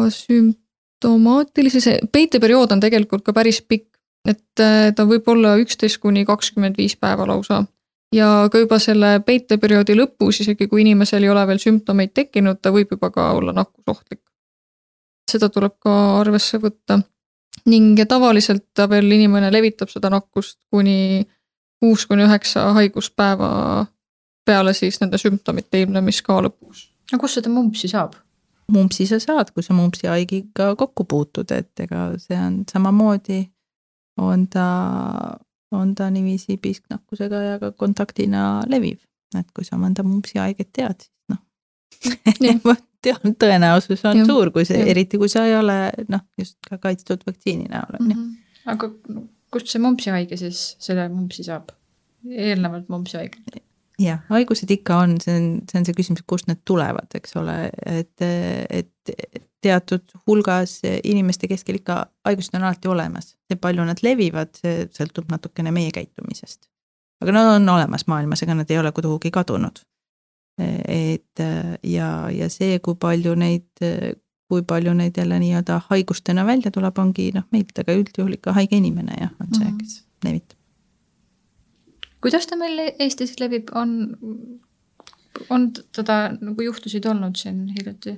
asümptomaatilisi, 0.08 1.80
peiteperiood 2.12 2.72
on 2.74 2.80
tegelikult 2.82 3.24
ka 3.26 3.34
päris 3.36 3.62
pikk, 3.62 3.88
et 4.28 4.60
äh, 4.64 4.94
ta 4.96 5.06
võib 5.10 5.28
olla 5.32 5.58
üksteist 5.62 5.98
kuni 6.04 6.26
kakskümmend 6.26 6.76
viis 6.78 6.96
päeva 6.96 7.28
lausa. 7.28 7.66
ja 8.16 8.48
ka 8.52 8.60
juba 8.60 8.80
selle 8.80 9.20
peiteperioodi 9.20 9.96
lõpus, 10.00 10.40
isegi 10.42 10.68
kui 10.68 10.82
inimesel 10.82 11.24
ei 11.24 11.30
ole 11.30 11.48
veel 11.48 11.60
sümptomeid 11.60 12.14
tekkinud, 12.16 12.58
ta 12.62 12.72
võib 12.72 12.88
juba 12.96 13.10
ka 13.12 13.32
olla 13.36 13.54
nakkusohtlik. 13.54 14.22
seda 15.30 15.50
tuleb 15.50 15.74
ka 15.80 16.20
arvesse 16.22 16.58
võtta 16.58 17.02
ning 17.68 18.00
tavaliselt 18.08 18.66
ta 18.74 18.90
veel, 18.90 19.12
inimene 19.12 19.52
levitab 19.52 19.90
seda 19.92 20.10
nakkust 20.10 20.60
kuni 20.72 21.28
kuus 21.80 22.06
kuni 22.08 22.24
üheksa 22.26 22.74
haiguspäeva 22.74 23.86
peale 24.48 24.74
siis 24.78 25.02
nende 25.02 25.20
sümptomite 25.22 25.82
ilmnemist 25.84 26.24
ka 26.26 26.40
lõpuks. 26.46 26.88
no 27.12 27.20
kust 27.22 27.40
seda 27.40 27.52
mumpsi 27.54 27.92
saab? 27.92 28.16
mumpsi 28.72 29.08
sa 29.08 29.20
saad, 29.24 29.52
kui 29.56 29.64
sa 29.64 29.76
mumpsi 29.78 30.10
haigiga 30.12 30.74
kokku 30.80 31.06
puutud, 31.08 31.52
et 31.56 31.86
ega 31.86 32.10
see 32.20 32.38
on 32.40 32.62
samamoodi, 32.72 33.46
on 34.20 34.48
ta, 34.52 34.68
on 35.72 35.94
ta 35.96 36.10
niiviisi 36.12 36.58
piisknakkusega 36.62 37.44
ja 37.44 37.60
ka 37.62 37.72
kontaktina 37.72 38.64
leviv. 38.68 39.00
et 39.38 39.48
kui 39.56 39.66
sa 39.68 39.80
mõnda 39.80 40.04
mumpsi 40.08 40.40
haiget 40.40 40.72
tead, 40.76 41.08
siis 41.08 41.16
noh 41.32 42.78
tõenäosus 43.44 44.04
on 44.08 44.22
ja. 44.22 44.26
suur, 44.28 44.52
kui 44.56 44.66
see, 44.68 44.80
eriti 44.92 45.20
kui 45.22 45.30
sa 45.32 45.46
ei 45.48 45.56
ole 45.58 45.78
noh, 46.12 46.24
just 46.40 46.58
ka 46.68 46.80
kaitstud 46.82 47.24
vaktsiini 47.28 47.70
näol 47.72 48.00
on 48.00 48.12
ju. 48.12 48.16
Mhm. 48.16 48.30
aga 48.74 48.92
kust 49.54 49.72
see 49.72 49.82
mumpsi 49.84 50.12
haige 50.14 50.38
siis 50.40 50.76
selle 50.84 51.08
mumpsi 51.14 51.46
saab? 51.48 51.72
eelnevalt 52.28 52.90
mumpsi 52.92 53.20
haige? 53.20 53.62
Jah, 54.02 54.22
haigused 54.30 54.72
ikka 54.72 55.02
on, 55.04 55.18
see 55.22 55.36
on, 55.36 55.50
see 55.70 55.80
on 55.80 55.88
see 55.88 55.98
küsimus, 55.98 56.24
kust 56.30 56.50
need 56.50 56.62
tulevad, 56.68 57.10
eks 57.18 57.36
ole, 57.40 57.58
et, 57.90 58.26
et 58.70 59.44
teatud 59.64 60.14
hulgas 60.28 60.80
inimeste 60.86 61.50
keskel 61.50 61.80
ikka 61.80 62.04
haigused 62.28 62.56
on 62.58 62.68
alati 62.68 62.92
olemas. 62.92 63.34
see, 63.50 63.60
palju 63.62 63.86
nad 63.88 64.02
levivad, 64.06 64.54
see 64.62 64.86
sõltub 64.94 65.32
natukene 65.34 65.74
meie 65.74 65.92
käitumisest. 65.96 66.70
aga 67.24 67.34
nad 67.34 67.54
on 67.56 67.70
olemas 67.78 68.08
maailmas, 68.08 68.44
ega 68.46 68.58
nad 68.58 68.72
ei 68.72 68.80
ole 68.80 68.92
kuhugi 68.92 69.32
kadunud. 69.32 69.82
et 70.60 71.44
ja, 71.84 72.10
ja 72.34 72.50
see, 72.50 72.80
kui 72.80 72.96
palju 72.96 73.36
neid, 73.36 73.70
kui 74.48 74.62
palju 74.62 74.94
neid 74.94 75.18
jälle 75.18 75.40
nii-öelda 75.40 75.82
haigustena 75.90 76.46
välja 76.46 76.72
tuleb, 76.72 76.98
ongi 76.98 77.32
noh, 77.36 77.46
meilt, 77.52 77.78
aga 77.80 77.98
üldjuhul 77.98 78.38
ikka 78.38 78.54
haige 78.58 78.78
inimene 78.78 79.18
jah, 79.22 79.34
on 79.42 79.54
see, 79.58 79.74
kes 79.82 80.00
levitab 80.26 80.57
kuidas 82.28 82.50
ta 82.50 82.60
meil 82.60 82.80
Eestis 83.00 83.38
levib, 83.40 83.72
on, 83.76 84.18
on 85.50 85.70
teda 85.96 86.20
nagu 86.36 86.68
juhtusid 86.70 87.08
olnud 87.10 87.40
siin 87.40 87.66
hiljuti? 87.78 88.18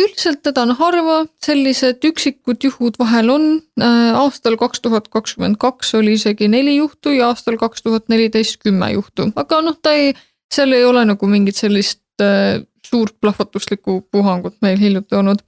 üldiselt 0.00 0.42
teda 0.42 0.64
on 0.66 0.74
harva, 0.78 1.20
sellised 1.44 2.02
üksikud 2.08 2.64
juhud 2.66 2.98
vahel 2.98 3.30
on. 3.30 3.44
Äh, 3.80 4.10
aastal 4.18 4.56
kaks 4.58 4.82
tuhat 4.82 5.08
kakskümmend 5.12 5.58
kaks 5.62 5.94
oli 5.98 6.16
isegi 6.18 6.48
neli 6.50 6.76
juhtu 6.80 7.14
ja 7.14 7.30
aastal 7.30 7.58
kaks 7.60 7.84
tuhat 7.86 8.08
neliteist 8.10 8.58
kümme 8.62 8.90
juhtu, 8.94 9.30
aga 9.38 9.60
noh, 9.62 9.78
ta 9.82 9.94
ei, 9.94 10.12
seal 10.52 10.74
ei 10.74 10.84
ole 10.86 11.04
nagu 11.06 11.30
mingit 11.30 11.58
sellist 11.60 12.02
äh, 12.22 12.62
suurt 12.86 13.16
plahvatuslikku 13.22 14.00
puhangut 14.12 14.58
meil 14.62 14.80
hiljuti 14.82 15.16
olnud. 15.18 15.42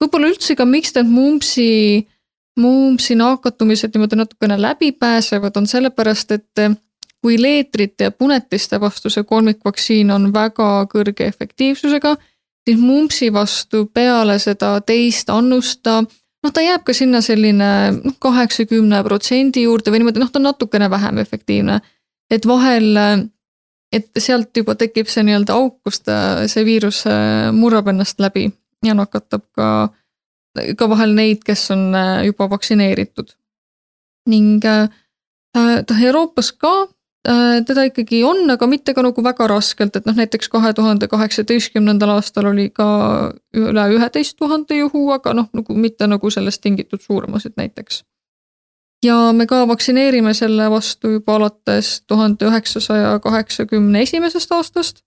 võib-olla 0.00 0.32
üldse 0.32 0.56
ka, 0.56 0.64
miks 0.64 0.94
need 0.96 1.10
mumpsi, 1.12 1.68
mumpsi 2.60 3.16
nakatumised 3.20 3.92
niimoodi 3.94 4.16
natukene 4.16 4.56
läbi 4.60 4.92
pääsevad, 4.96 5.56
on 5.60 5.68
sellepärast, 5.68 6.32
et 6.38 6.64
äh, 6.64 6.72
kui 7.20 7.36
leetrite 7.42 8.08
ja 8.08 8.10
punetiste 8.10 8.80
vastu 8.80 9.10
see 9.12 9.24
kolmikvaktsiin 9.28 10.10
on 10.10 10.30
väga 10.34 10.68
kõrge 10.92 11.26
efektiivsusega 11.28 12.16
siis 12.68 12.80
mumpsi 12.80 13.32
vastu 13.32 13.86
peale 13.94 14.38
seda 14.38 14.78
teist 14.86 15.30
annust 15.30 15.82
ta 15.82 16.00
noh, 16.00 16.52
ta 16.52 16.62
jääb 16.64 16.84
ka 16.86 16.94
sinna 16.96 17.20
selline 17.24 17.70
noh, 17.98 18.16
kaheksakümne 18.22 19.02
protsendi 19.04 19.66
juurde 19.66 19.92
või 19.92 20.02
niimoodi, 20.02 20.22
noh, 20.22 20.30
ta 20.32 20.40
on 20.40 20.48
natukene 20.48 20.90
vähem 20.90 21.20
efektiivne. 21.22 21.80
et 22.30 22.46
vahel, 22.46 22.96
et 23.92 24.10
sealt 24.18 24.56
juba 24.56 24.74
tekib 24.78 25.08
see 25.10 25.24
nii-öelda 25.26 25.56
auk, 25.58 25.80
kus 25.84 26.00
ta, 26.06 26.46
see 26.48 26.64
viirus 26.64 27.04
äh, 27.10 27.50
murrab 27.52 27.88
ennast 27.90 28.20
läbi 28.20 28.46
ja 28.86 28.94
nakatab 28.94 29.42
ka, 29.52 29.90
ka 30.76 30.88
vahel 30.88 31.14
neid, 31.14 31.42
kes 31.44 31.70
on 31.74 31.90
äh, 31.94 32.24
juba 32.30 32.50
vaktsineeritud. 32.50 33.34
ning 34.28 34.64
äh, 34.64 34.88
ta 35.52 36.00
Euroopas 36.00 36.52
ka 36.52 36.86
Äh, 36.86 36.99
teda 37.66 37.84
ikkagi 37.84 38.22
on, 38.24 38.50
aga 38.50 38.66
mitte 38.66 38.94
ka 38.96 39.02
nagu 39.04 39.24
väga 39.24 39.46
raskelt, 39.50 39.96
et 39.96 40.06
noh, 40.08 40.16
näiteks 40.16 40.48
kahe 40.48 40.72
tuhande 40.72 41.08
kaheksateistkümnendal 41.08 42.14
aastal 42.16 42.48
oli 42.48 42.70
ka 42.72 42.86
üle 43.56 43.84
üheteist 43.96 44.38
tuhande 44.40 44.78
juhu, 44.78 45.10
aga 45.12 45.34
noh, 45.36 45.50
nagu 45.52 45.76
mitte 45.76 46.08
nagu 46.08 46.30
sellest 46.30 46.62
tingitud 46.64 47.04
surmasid 47.04 47.58
näiteks. 47.60 48.04
ja 49.04 49.32
me 49.32 49.46
ka 49.46 49.66
vaktsineerime 49.68 50.34
selle 50.34 50.70
vastu 50.70 51.08
juba 51.08 51.36
alates 51.36 52.02
tuhande 52.06 52.44
üheksasaja 52.48 53.18
kaheksakümne 53.20 54.02
esimesest 54.02 54.52
aastast. 54.52 55.04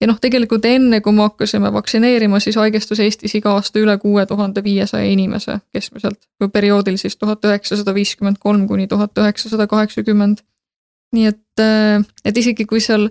ja 0.00 0.06
noh, 0.08 0.16
tegelikult 0.20 0.64
enne, 0.64 1.00
kui 1.00 1.12
me 1.12 1.28
hakkasime 1.28 1.72
vaktsineerima, 1.72 2.40
siis 2.40 2.56
haigestus 2.56 3.00
Eestis 3.00 3.34
iga 3.34 3.52
aasta 3.52 3.78
üle 3.78 3.98
kuue 3.98 4.24
tuhande 4.26 4.64
viiesaja 4.64 5.04
inimese 5.04 5.60
keskmiselt, 5.72 6.24
kui 6.38 6.48
perioodil 6.48 6.96
siis 6.96 7.16
tuhat 7.16 7.44
üheksasada 7.44 7.94
viiskümmend 7.94 8.40
kolm 8.40 8.68
kuni 8.68 8.88
tuhat 8.88 9.18
üheksasada 9.18 9.66
kaheksakümmend 9.66 10.40
nii 11.12 11.26
et, 11.26 11.62
äh, 11.62 12.04
et 12.24 12.36
isegi 12.36 12.66
kui 12.66 12.80
seal 12.80 13.08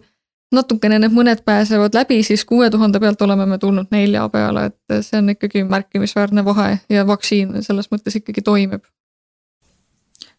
natukene 0.56 0.98
need 1.00 1.14
mõned 1.14 1.44
pääsevad 1.46 1.94
läbi, 1.94 2.22
siis 2.26 2.46
kuue 2.46 2.70
tuhande 2.74 3.00
pealt 3.00 3.22
oleme 3.22 3.46
me 3.46 3.60
tulnud 3.62 3.92
nelja 3.94 4.26
peale, 4.34 4.70
et 4.72 5.04
see 5.06 5.20
on 5.22 5.30
ikkagi 5.36 5.64
märkimisväärne 5.70 6.44
vahe 6.46 6.80
ja 6.90 7.06
vaktsiin 7.08 7.62
selles 7.66 7.92
mõttes 7.94 8.18
ikkagi 8.18 8.42
toimib. 8.42 8.84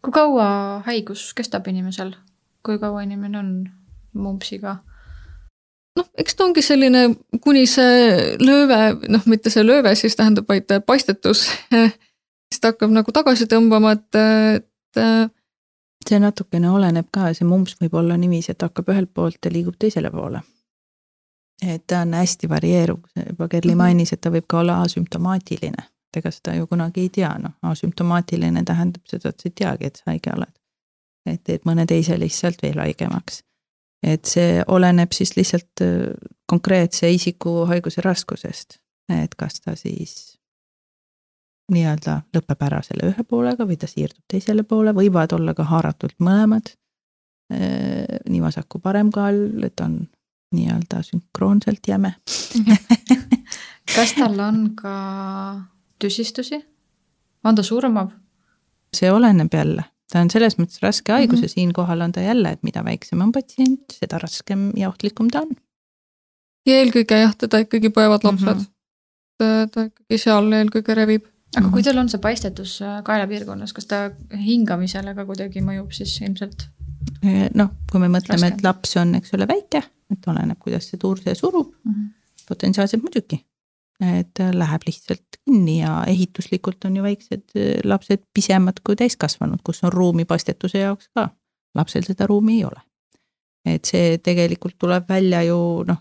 kui 0.01 0.11
kaua 0.11 0.81
haigus 0.85 1.33
kestab 1.37 1.67
inimesel, 1.67 2.15
kui 2.65 2.79
kaua 2.79 3.03
inimene 3.07 3.39
on 3.39 3.51
mumpsiga? 4.13 4.77
noh, 5.95 6.07
eks 6.17 6.35
ta 6.35 6.45
ongi 6.45 6.61
selline, 6.61 7.15
kuni 7.43 7.65
see 7.67 8.35
lööve, 8.39 8.81
noh, 9.07 9.27
mitte 9.27 9.49
see 9.49 9.63
lööve 9.63 9.95
siis 9.95 10.15
tähendab, 10.15 10.47
vaid 10.49 10.71
paistetus 10.85 11.47
siis 12.51 12.59
ta 12.59 12.73
hakkab 12.73 12.91
nagu 12.91 13.11
tagasi 13.15 13.47
tõmbama, 13.47 13.95
et, 13.95 14.19
et 14.59 15.31
see 16.09 16.19
natukene 16.19 16.69
oleneb 16.69 17.07
ka, 17.13 17.31
see 17.37 17.47
mumps 17.47 17.77
võib 17.81 17.93
olla 18.01 18.17
niiviisi, 18.17 18.53
et 18.53 18.65
hakkab 18.65 18.89
ühelt 18.93 19.13
poolt 19.13 19.45
ja 19.45 19.51
liigub 19.53 19.77
teisele 19.79 20.11
poole. 20.11 20.41
et 21.61 21.83
ta 21.87 21.99
on 22.01 22.13
hästi 22.17 22.49
varieeruv, 22.49 22.99
juba 23.29 23.47
Kerli 23.47 23.71
-hmm. 23.71 23.77
mainis, 23.77 24.13
et 24.13 24.21
ta 24.21 24.29
võib 24.29 24.47
ka 24.47 24.59
olla 24.59 24.81
asümptomaatiline. 24.81 25.83
ega 26.17 26.31
seda 26.31 26.55
ju 26.55 26.67
kunagi 26.67 27.01
ei 27.01 27.09
tea, 27.09 27.37
noh, 27.39 27.51
asümptomaatiline 27.61 28.63
tähendab 28.63 29.01
seda, 29.05 29.29
et 29.29 29.39
sa 29.39 29.47
ei 29.47 29.53
teagi, 29.55 29.85
et 29.85 29.95
sa 29.95 30.03
haige 30.05 30.33
oled. 30.35 30.53
et 31.25 31.43
teed 31.43 31.61
mõne 31.65 31.85
teise 31.85 32.19
lihtsalt 32.19 32.61
veel 32.63 32.79
haigemaks. 32.79 33.43
et 34.03 34.25
see 34.25 34.63
oleneb 34.67 35.11
siis 35.11 35.37
lihtsalt 35.37 35.81
äh, 35.81 36.13
konkreetse 36.45 37.11
isiku 37.11 37.65
haiguse 37.65 38.01
raskusest, 38.01 38.79
et 39.09 39.35
kas 39.35 39.61
ta 39.61 39.75
siis 39.75 40.30
nii-öelda 41.71 42.21
lõpeb 42.35 42.63
ära 42.67 42.81
selle 42.85 43.11
ühe 43.11 43.23
poolega 43.27 43.65
või 43.67 43.77
ta 43.79 43.87
siirdub 43.87 44.23
teisele 44.27 44.63
poole, 44.63 44.93
võivad 44.93 45.33
olla 45.33 45.53
ka 45.57 45.63
haaratult 45.63 46.17
mõlemad. 46.19 46.73
Äh, 47.51 48.21
nii 48.29 48.41
vasak 48.41 48.67
kui 48.71 48.81
parem 48.83 49.11
kaal, 49.11 49.43
et 49.63 49.79
on 49.83 50.03
nii-öelda 50.55 50.99
sünkroonselt 51.07 51.87
jäme 51.87 52.15
kas 53.95 54.13
tal 54.17 54.39
on 54.39 54.59
ka 54.75 54.93
tüsistusi? 56.01 56.59
on 57.43 57.55
ta 57.55 57.63
surmav? 57.63 58.11
see 58.95 59.11
oleneb 59.11 59.53
jälle, 59.53 59.85
ta 60.11 60.21
on 60.21 60.29
selles 60.33 60.57
mõttes 60.59 60.81
raske 60.83 61.13
haigus 61.13 61.39
mm 61.39 61.41
-hmm. 61.41 61.49
ja 61.51 61.55
siinkohal 61.55 62.01
on 62.01 62.11
ta 62.11 62.21
jälle, 62.21 62.51
et 62.51 62.63
mida 62.63 62.83
väiksem 62.85 63.21
on 63.21 63.31
patsient, 63.31 63.95
seda 63.99 64.19
raskem 64.19 64.71
ja 64.75 64.89
ohtlikum 64.89 65.29
ta 65.29 65.41
on. 65.41 65.55
ja 66.65 66.75
eelkõige 66.83 67.21
jah, 67.21 67.35
teda 67.35 67.63
ikkagi 67.65 67.89
põevad 67.89 68.23
lapsed 68.23 68.55
mm. 68.55 68.65
-hmm. 69.43 69.69
ta 69.71 69.85
ikkagi 69.89 70.17
seal 70.17 70.51
eelkõige 70.51 70.95
revib 70.95 71.30
aga 71.57 71.67
kui 71.67 71.81
mhm. 71.81 71.87
tal 71.87 72.01
on 72.01 72.09
see 72.11 72.21
paistetus 72.23 72.77
äh, 72.85 72.99
kaelapiirkonnas, 73.07 73.73
kas 73.75 73.89
ta 73.89 74.01
hingamisele 74.45 75.15
ka 75.17 75.25
kuidagi 75.27 75.63
mõjub 75.65 75.91
siis 75.95 76.15
ilmselt? 76.23 76.67
Äh, 77.25 77.47
noh, 77.57 77.73
kui 77.91 78.01
me 78.03 78.09
mõtleme, 78.13 78.53
et 78.53 78.63
laps 78.65 78.95
on, 79.01 79.15
eks 79.19 79.35
ole, 79.37 79.47
väike, 79.49 79.83
et 80.13 80.27
oleneb, 80.31 80.59
kuidas 80.61 80.89
see 80.89 81.01
tuursee 81.01 81.35
surub 81.35 81.73
mm, 81.83 81.93
-hmm. 81.93 82.45
potentsiaalselt 82.47 83.03
muidugi. 83.03 83.45
et 84.01 84.39
läheb 84.53 84.81
lihtsalt 84.87 85.37
kinni 85.45 85.75
ja 85.79 86.03
ehituslikult 86.09 86.85
on 86.85 86.95
ju 86.97 87.03
väiksed 87.03 87.43
äh, 87.55 87.81
lapsed 87.83 88.23
pisemad 88.33 88.79
kui 88.83 88.95
täiskasvanud, 88.95 89.59
kus 89.63 89.83
on 89.83 89.93
ruumi 89.93 90.25
paistetuse 90.25 90.77
jaoks 90.77 91.09
ka. 91.13 91.29
lapsel 91.75 92.03
seda 92.03 92.27
ruumi 92.27 92.57
ei 92.57 92.65
ole. 92.65 92.81
et 93.65 93.85
see 93.85 94.17
tegelikult 94.17 94.75
tuleb 94.79 95.09
välja 95.09 95.43
ju 95.43 95.83
noh, 95.87 95.97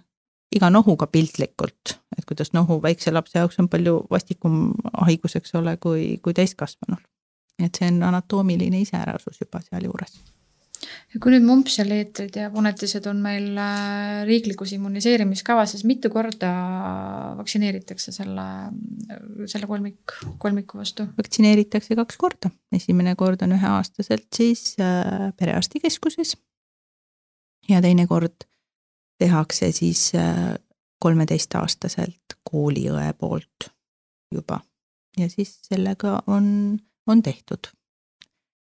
iga 0.54 0.70
nohuga 0.72 1.06
piltlikult, 1.10 1.94
et 2.18 2.26
kuidas 2.28 2.52
nohu 2.56 2.80
väikse 2.82 3.12
lapse 3.14 3.38
jaoks 3.38 3.60
on 3.62 3.68
palju 3.70 4.00
vastikum 4.10 4.72
haigus, 5.06 5.36
eks 5.38 5.54
ole, 5.60 5.76
kui, 5.82 6.18
kui 6.22 6.34
täiskasvanul. 6.36 7.02
et 7.60 7.76
see 7.76 7.90
on 7.92 8.02
anatoomiline 8.08 8.78
iseärasus 8.80 9.42
juba 9.42 9.60
sealjuures. 9.60 10.14
kui 11.20 11.34
nüüd 11.34 11.44
mumps 11.44 11.76
ja 11.78 11.84
leetrid 11.84 12.38
ja 12.40 12.48
punetised 12.50 13.06
on 13.06 13.20
meil 13.22 13.58
äh, 13.60 14.24
riiklikus 14.26 14.72
immuniseerimiskavas, 14.74 15.76
siis 15.76 15.84
mitu 15.86 16.10
korda 16.10 16.50
vaktsineeritakse 17.38 18.14
selle, 18.16 18.46
selle 19.46 19.70
kolmik, 19.70 20.18
kolmiku 20.42 20.82
vastu? 20.82 21.06
vaktsineeritakse 21.20 21.98
kaks 22.00 22.18
korda, 22.18 22.50
esimene 22.74 23.14
kord 23.14 23.46
on 23.46 23.54
üheaastaselt 23.58 24.26
siis 24.34 24.72
äh, 24.82 25.30
perearstikeskuses 25.38 26.34
ja 27.70 27.82
teine 27.84 28.08
kord 28.10 28.49
tehakse 29.20 29.72
siis 29.76 30.10
äh, 30.16 30.54
kolmeteistaastaselt 31.00 32.38
kooliõe 32.50 33.12
poolt 33.18 33.68
juba 34.32 34.60
ja 35.18 35.28
siis 35.28 35.58
sellega 35.66 36.22
on, 36.26 36.78
on 37.06 37.22
tehtud. 37.22 37.72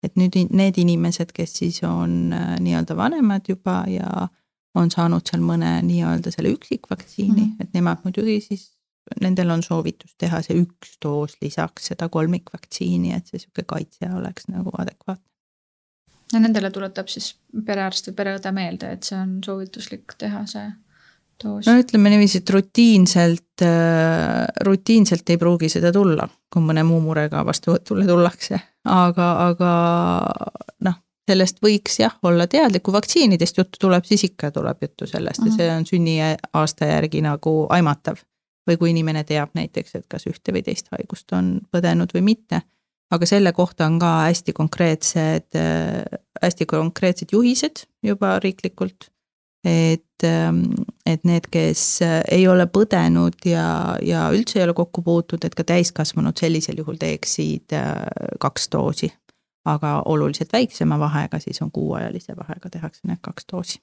et 0.04 0.16
nüüd 0.18 0.34
need 0.50 0.78
inimesed, 0.82 1.30
kes 1.34 1.54
siis 1.62 1.84
on 1.86 2.34
äh, 2.34 2.56
nii-öelda 2.60 2.98
vanemad 2.98 3.48
juba 3.50 3.84
ja 3.88 4.28
on 4.76 4.92
saanud 4.92 5.28
seal 5.28 5.44
mõne 5.46 5.76
nii-öelda 5.86 6.32
selle 6.34 6.54
üksikvaktsiini 6.56 7.42
mm, 7.42 7.48
-hmm. 7.48 7.64
et 7.66 7.74
nemad 7.74 8.04
muidugi 8.04 8.40
siis, 8.42 8.72
nendel 9.22 9.50
on 9.54 9.64
soovitus 9.64 10.16
teha 10.18 10.42
see 10.42 10.58
üks 10.64 10.96
doos 11.06 11.36
lisaks 11.42 11.92
seda 11.92 12.10
kolmikvaktsiini, 12.10 13.14
et 13.16 13.28
see 13.28 13.40
sihuke 13.40 13.68
kaitse 13.68 14.10
oleks 14.16 14.48
nagu 14.48 14.74
adekvaatne 14.78 15.31
ja 16.34 16.39
nendele 16.39 16.72
tuletab 16.72 17.10
siis 17.12 17.34
perearst 17.65 18.10
või 18.10 18.17
pereõde 18.22 18.54
meelde, 18.56 18.96
et 18.96 19.08
see 19.08 19.17
on 19.20 19.38
soovituslik 19.46 20.15
teha 20.22 20.46
see 20.50 20.70
doos. 21.44 21.67
no 21.67 21.78
ütleme 21.80 22.12
niiviisi, 22.13 22.41
et 22.41 22.50
rutiinselt, 22.50 23.63
äh, 23.65 24.48
rutiinselt 24.67 25.30
ei 25.30 25.39
pruugi 25.41 25.70
seda 25.72 25.91
tulla, 25.96 26.28
kui 26.52 26.63
mõne 26.65 26.84
muu 26.88 27.02
murega 27.04 27.46
vastuvõtule 27.48 28.08
tullakse, 28.08 28.60
aga, 28.89 29.30
aga 29.50 29.72
noh, 30.88 31.00
sellest 31.30 31.62
võiks 31.63 32.00
jah 32.02 32.17
olla 32.28 32.48
teadlik, 32.52 32.84
kui 32.84 32.96
vaktsiinidest 32.96 33.62
juttu 33.62 33.86
tuleb, 33.88 34.08
siis 34.08 34.26
ikka 34.32 34.52
tuleb 34.52 34.82
juttu 34.88 35.08
sellest 35.08 35.46
ja 35.46 35.56
see 35.56 35.72
on 35.72 35.88
sünniaasta 35.88 36.91
järgi 36.96 37.24
nagu 37.26 37.65
aimatav. 37.70 38.22
või 38.70 38.78
kui 38.78 38.89
inimene 38.91 39.24
teab 39.26 39.56
näiteks, 39.58 39.96
et 39.96 40.04
kas 40.08 40.28
ühte 40.30 40.54
või 40.54 40.62
teist 40.62 40.91
haigust 40.94 41.34
on 41.34 41.56
põdenud 41.74 42.12
või 42.13 42.22
mitte 42.22 42.62
aga 43.12 43.28
selle 43.28 43.52
kohta 43.54 43.86
on 43.89 44.00
ka 44.00 44.12
hästi 44.26 44.54
konkreetsed, 44.56 45.58
hästi 46.41 46.65
konkreetsed 46.65 47.34
juhised 47.36 47.86
juba 48.04 48.39
riiklikult. 48.39 49.10
et, 49.65 50.24
et 51.06 51.24
need, 51.28 51.47
kes 51.54 51.82
ei 52.34 52.47
ole 52.50 52.65
põdenud 52.65 53.45
ja, 53.45 53.97
ja 54.02 54.24
üldse 54.34 54.58
ei 54.58 54.63
ole 54.65 54.74
kokku 54.74 55.04
puutunud, 55.06 55.45
et 55.45 55.56
ka 55.58 55.63
täiskasvanud 55.63 56.38
sellisel 56.38 56.82
juhul 56.82 56.97
teeksid 56.97 57.76
kaks 58.41 58.71
doosi. 58.74 59.12
aga 59.65 60.02
oluliselt 60.10 60.54
väiksema 60.54 60.97
vahega, 61.00 61.39
siis 61.39 61.62
on 61.62 61.69
kuuajalise 61.71 62.34
vahega 62.38 62.69
tehakse 62.69 63.06
need 63.08 63.21
kaks 63.21 63.45
doosi. 63.52 63.82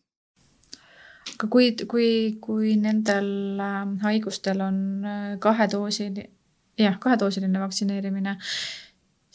aga 1.34 1.46
kui, 1.46 1.70
kui, 1.86 2.10
kui 2.40 2.74
nendel 2.76 3.60
äh, 3.60 3.86
haigustel 4.02 4.60
on 4.60 5.04
äh, 5.04 5.38
kahedoosiline, 5.38 6.30
jah, 6.78 6.98
kahedoosiline 6.98 7.60
vaktsineerimine, 7.60 8.36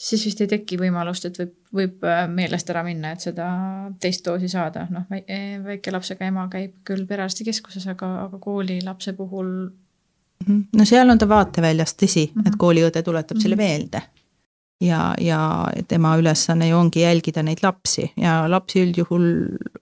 siis 0.03 0.25
vist 0.27 0.41
ei 0.43 0.49
teki 0.51 0.77
võimalust, 0.81 1.27
et 1.29 1.37
võib, 1.39 1.53
võib 1.79 2.07
äh, 2.07 2.23
meelest 2.31 2.69
ära 2.73 2.83
minna, 2.85 3.13
et 3.13 3.23
seda 3.23 3.47
teist 4.03 4.25
doosi 4.25 4.49
saada, 4.51 4.87
noh 4.91 5.07
väikelapsega 5.09 6.27
ema 6.27 6.47
käib 6.51 6.75
küll 6.87 7.05
perearstikeskuses, 7.09 7.87
aga, 7.93 8.09
aga 8.25 8.41
koolilapse 8.43 9.15
puhul. 9.17 9.53
Mhm. 10.43 10.65
no 10.75 10.85
seal 10.85 11.09
on 11.09 11.21
ta 11.21 11.29
vaateväljas, 11.29 11.95
tõsi 11.95 12.27
mm, 12.27 12.41
-hmm. 12.41 12.47
et 12.47 12.59
kooliõde 12.59 13.03
tuletab 13.03 13.37
mm 13.37 13.39
-hmm. 13.39 13.43
selle 13.43 13.55
mhm. 13.55 13.63
meelde 13.63 14.01
ja, 14.81 15.13
ja 15.21 15.69
tema 15.87 16.17
ülesanne 16.17 16.67
ju 16.67 16.77
ongi 16.77 17.01
jälgida 17.01 17.43
neid 17.43 17.63
lapsi 17.63 18.11
ja 18.17 18.49
lapsi 18.49 18.83
üldjuhul 18.83 19.27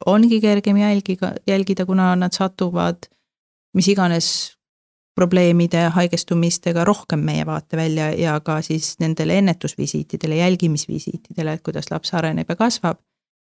ongi 0.06 0.42
kergem 0.42 0.78
jälgiga, 0.78 1.34
jälgida, 1.48 1.86
kuna 1.86 2.16
nad 2.16 2.34
satuvad 2.34 3.10
mis 3.74 3.88
iganes 3.88 4.28
probleemide, 5.16 5.90
haigestumistega 5.96 6.86
rohkem 6.88 7.20
meie 7.28 7.46
vaatevälja 7.46 8.12
ja 8.16 8.40
ka 8.40 8.62
siis 8.62 8.96
nendele 9.00 9.38
ennetusvisiitidele, 9.42 10.40
jälgimisvisiitidele, 10.40 11.54
et 11.54 11.64
kuidas 11.66 11.92
laps 11.92 12.14
areneb 12.14 12.50
ja 12.50 12.56
kasvab. 12.56 13.00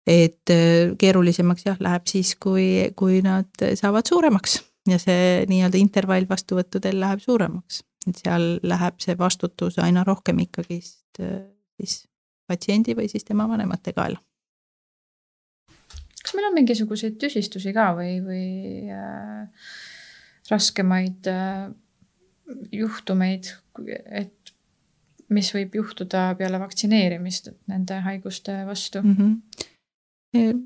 et 0.07 0.51
äh, 0.51 0.97
keerulisemaks 0.99 1.67
jah, 1.67 1.77
läheb 1.81 2.09
siis, 2.11 2.35
kui, 2.37 2.91
kui 2.97 3.21
nad 3.23 3.69
saavad 3.79 4.09
suuremaks 4.09 4.59
ja 4.89 4.99
see 4.99 5.47
nii-öelda 5.47 5.79
intervall 5.79 6.27
vastuvõttudel 6.29 6.99
läheb 7.01 7.23
suuremaks 7.23 7.85
et 8.09 8.19
seal 8.25 8.47
läheb 8.67 9.01
see 9.03 9.17
vastutus 9.19 9.79
aina 9.83 10.05
rohkem 10.07 10.43
ikkagist 10.45 11.23
äh, 11.23 11.45
siis 11.79 12.03
patsiendi 12.49 12.97
või 12.99 13.09
siis 13.11 13.25
tema 13.25 13.47
vanemate 13.49 13.95
kaela. 13.97 14.19
kas 16.23 16.35
meil 16.39 16.49
on 16.49 16.59
mingisuguseid 16.59 17.19
tüsistusi 17.23 17.75
ka 17.75 17.93
või, 17.99 18.19
või 18.25 18.47
äh, 18.95 19.69
raskemaid 20.51 21.27
äh, 21.31 21.71
juhtumeid, 22.73 23.53
et 24.11 24.55
mis 25.33 25.49
võib 25.55 25.77
juhtuda 25.81 26.33
peale 26.39 26.61
vaktsineerimist 26.61 27.49
nende 27.71 28.01
haiguste 28.05 28.59
vastu 28.69 29.01
mm? 29.03 29.17
-hmm. 29.17 30.61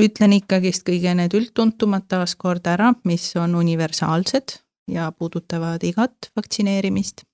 ütlen 0.00 0.32
ikkagist 0.38 0.86
kõige 0.88 1.14
need 1.14 1.34
üldtuntumad 1.34 2.08
taaskord 2.08 2.66
ära, 2.66 2.94
mis 3.04 3.36
on 3.36 3.54
universaalsed 3.54 4.58
ja 4.88 5.12
puudutavad 5.12 5.82
igat 5.84 6.30
vaktsineerimist. 6.36 7.24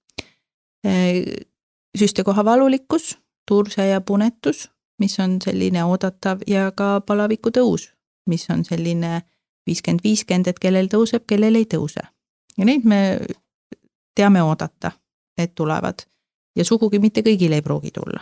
süstekoha 1.99 2.45
valulikkus, 2.45 3.19
turse 3.49 3.87
ja 3.87 4.01
punetus, 4.01 4.71
mis 4.99 5.21
on 5.21 5.39
selline 5.43 5.85
oodatav 5.85 6.43
ja 6.47 6.73
ka 6.73 7.01
palaviku 7.01 7.51
tõus, 7.51 7.89
mis 8.27 8.51
on 8.51 8.65
selline 8.65 9.23
viiskümmend, 9.67 10.05
viiskümmend, 10.05 10.49
et 10.51 10.59
kellel 10.59 10.89
tõuseb, 10.93 11.25
kellel 11.27 11.61
ei 11.61 11.67
tõuse. 11.71 12.03
ja 12.59 12.65
neid 12.65 12.85
me 12.85 13.01
teame 14.15 14.43
oodata, 14.43 14.93
et 15.39 15.55
tulevad 15.55 16.07
ja 16.57 16.65
sugugi 16.65 17.01
mitte 17.03 17.25
kõigil 17.27 17.53
ei 17.53 17.63
pruugi 17.63 17.91
tulla. 17.91 18.21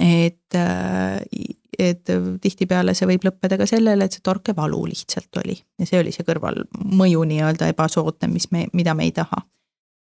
et 0.00 0.58
et 1.80 2.10
tihtipeale 2.42 2.94
see 2.94 3.08
võib 3.08 3.24
lõppeda 3.24 3.56
ka 3.60 3.66
sellele, 3.68 4.04
et 4.04 4.16
see 4.16 4.24
torkevalu 4.26 4.82
lihtsalt 4.90 5.40
oli 5.42 5.56
ja 5.56 5.86
see 5.88 6.00
oli 6.02 6.12
see 6.14 6.26
kõrvalmõju 6.28 7.24
nii-öelda 7.30 7.70
ebasoodne, 7.72 8.28
mis 8.32 8.50
me, 8.54 8.66
mida 8.76 8.94
me 8.94 9.06
ei 9.08 9.14
taha. 9.16 9.42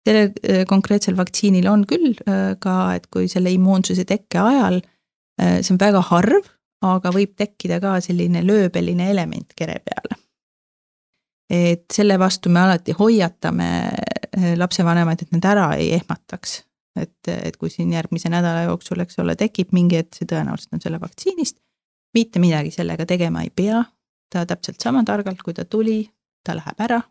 sellel 0.06 0.30
äh, 0.30 0.66
konkreetsel 0.70 1.18
vaktsiinil 1.18 1.68
on 1.68 1.86
küll 1.90 2.14
äh, 2.30 2.54
ka, 2.62 2.94
et 2.96 3.08
kui 3.08 3.28
selle 3.32 3.52
immuunsuse 3.52 4.06
tekke 4.06 4.40
ajal, 4.40 4.82
äh, 5.42 5.62
see 5.62 5.74
on 5.74 5.82
väga 5.82 6.04
harv, 6.12 6.52
aga 6.82 7.12
võib 7.14 7.36
tekkida 7.38 7.80
ka 7.80 8.00
selline 8.04 8.44
lööbeline 8.46 9.10
element 9.12 9.54
kere 9.56 9.80
peale. 9.86 10.20
et 11.50 11.86
selle 11.94 12.20
vastu 12.20 12.50
me 12.50 12.60
alati 12.60 12.92
hoiatame 12.98 13.68
lapsevanemaid, 14.58 15.22
et 15.22 15.32
nad 15.32 15.46
ära 15.46 15.68
ei 15.78 15.94
ehmataks 15.94 16.64
et, 17.00 17.28
et 17.28 17.58
kui 17.58 17.70
siin 17.70 17.94
järgmise 17.94 18.30
nädala 18.32 18.66
jooksul, 18.70 19.02
eks 19.04 19.20
ole, 19.24 19.36
tekib 19.40 19.74
mingi, 19.76 20.00
et 20.02 20.16
see 20.16 20.28
tõenäoliselt 20.30 20.78
on 20.78 20.84
selle 20.84 21.00
vaktsiinist, 21.02 21.60
mitte 22.16 22.40
midagi 22.40 22.72
sellega 22.76 23.06
tegema 23.10 23.44
ei 23.44 23.52
pea, 23.56 23.84
ta 24.32 24.46
täpselt 24.48 24.82
sama 24.84 25.04
targalt, 25.08 25.44
kui 25.44 25.54
ta 25.54 25.66
tuli, 25.66 26.04
ta 26.46 26.56
läheb 26.58 26.82
ära. 26.88 27.02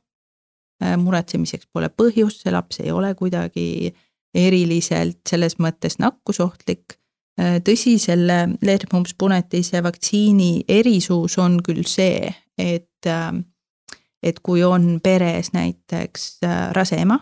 Äh, 0.83 0.97
muretsemiseks 1.01 1.69
pole 1.73 1.91
põhjust, 1.93 2.43
see 2.43 2.53
laps 2.55 2.81
ei 2.83 2.91
ole 2.93 3.13
kuidagi 3.19 3.95
eriliselt 4.35 5.23
selles 5.29 5.59
mõttes 5.63 6.01
nakkusohtlik. 6.03 6.99
Äh, 7.41 7.59
tõsi, 7.67 7.99
selle 7.99 8.49
leedmumps-punetise 8.63 9.83
vaktsiini 9.83 10.65
erisus 10.69 11.39
on 11.39 11.59
küll 11.67 11.83
see, 11.89 12.31
et, 12.59 13.07
äh, 13.11 13.33
et 14.23 14.41
kui 14.43 14.63
on 14.65 15.01
peres 15.03 15.53
näiteks 15.53 16.39
rase 16.73 17.01
ema 17.03 17.19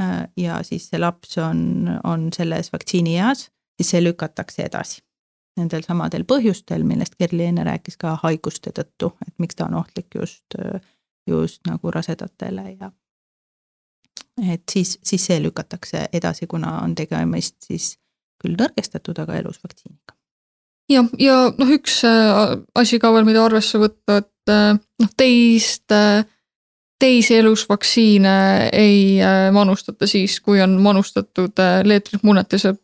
Äh, 0.00 0.28
ja 0.36 0.62
siis 0.62 0.88
see 0.90 1.00
laps 1.00 1.38
on, 1.38 1.88
on 2.04 2.28
selles 2.32 2.72
vaktsiinieas, 2.72 3.50
siis 3.76 3.90
see 3.90 4.02
lükatakse 4.04 4.66
edasi. 4.68 5.00
Nendel 5.56 5.86
samadel 5.86 6.26
põhjustel, 6.28 6.84
millest 6.84 7.16
Kerli 7.16 7.46
enne 7.48 7.64
rääkis 7.64 7.96
ka 7.96 8.18
haiguste 8.22 8.74
tõttu, 8.76 9.14
et 9.24 9.32
miks 9.40 9.56
ta 9.56 9.70
on 9.70 9.78
ohtlik 9.80 10.18
just, 10.18 10.56
just 11.26 11.62
nagu 11.66 11.90
rasedatele 11.90 12.66
ja 12.74 12.90
et 14.52 14.68
siis, 14.68 14.98
siis 15.02 15.24
see 15.30 15.40
lükatakse 15.40 16.10
edasi, 16.12 16.46
kuna 16.46 16.74
on 16.82 16.94
tegemist 16.94 17.56
siis 17.64 17.94
küll 18.46 18.56
nõrgestatud, 18.60 19.18
aga 19.20 19.42
elus 19.42 19.58
vaktsiiniga. 19.64 20.14
jah, 20.92 21.10
ja 21.18 21.42
noh, 21.58 21.74
üks 21.76 22.00
äh, 22.06 22.56
asi 22.78 23.02
ka 23.02 23.12
veel, 23.12 23.28
mida 23.28 23.44
arvesse 23.44 23.82
võtta, 23.82 24.22
et 24.22 24.54
äh, 24.54 24.72
noh, 25.02 25.12
teist 25.18 25.92
teisi 26.98 27.36
elusvaktsiine 27.36 28.68
ei 28.72 29.22
äh, 29.22 29.52
manustata 29.52 30.06
siis, 30.06 30.40
kui 30.40 30.62
on 30.62 30.80
manustatud 30.80 31.58
äh, 31.58 31.80
leetrihmunetise, 31.84 32.74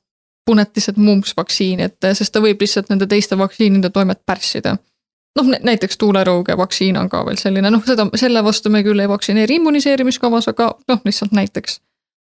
punetised 0.46 0.96
mumps 0.96 1.36
vaktsiin, 1.36 1.80
et 1.80 2.04
äh, 2.04 2.16
sest 2.16 2.32
ta 2.32 2.42
võib 2.44 2.60
lihtsalt 2.60 2.90
nende 2.92 3.06
teiste 3.06 3.38
vaktsiinide 3.38 3.90
toimet 3.90 4.20
pärssida. 4.26 4.76
noh, 5.38 5.48
näiteks 5.64 5.96
tuulerõuge 5.96 6.56
vaktsiin 6.56 6.96
on 7.00 7.08
ka 7.08 7.22
veel 7.24 7.38
selline, 7.40 7.70
noh, 7.72 7.84
seda, 7.86 8.04
selle 8.20 8.44
vastu 8.44 8.70
me 8.70 8.82
küll 8.84 9.00
ei 9.00 9.08
vaktsineeri 9.08 9.56
immuniseerimiskavas, 9.56 10.48
aga 10.52 10.74
noh, 10.88 11.00
lihtsalt 11.04 11.32
näiteks. 11.32 11.80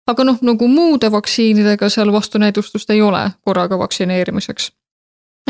Aga 0.09 0.25
noh, 0.25 0.39
nagu 0.43 0.69
muude 0.69 1.11
vaktsiinidega 1.13 1.89
seal 1.93 2.13
vastunäidustust 2.13 2.91
ei 2.91 3.03
ole 3.03 3.31
korraga 3.45 3.79
vaktsineerimiseks. 3.79 4.73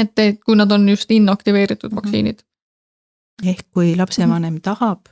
et, 0.01 0.19
et 0.19 0.41
kui 0.45 0.57
nad 0.57 0.71
on 0.71 0.89
just 0.89 1.11
inaktiveeritud 1.11 1.91
mhm. 1.91 1.97
vaktsiinid. 1.97 2.43
ehk 3.47 3.67
kui 3.71 3.97
lapsevanem 3.97 4.61
tahab 4.61 5.09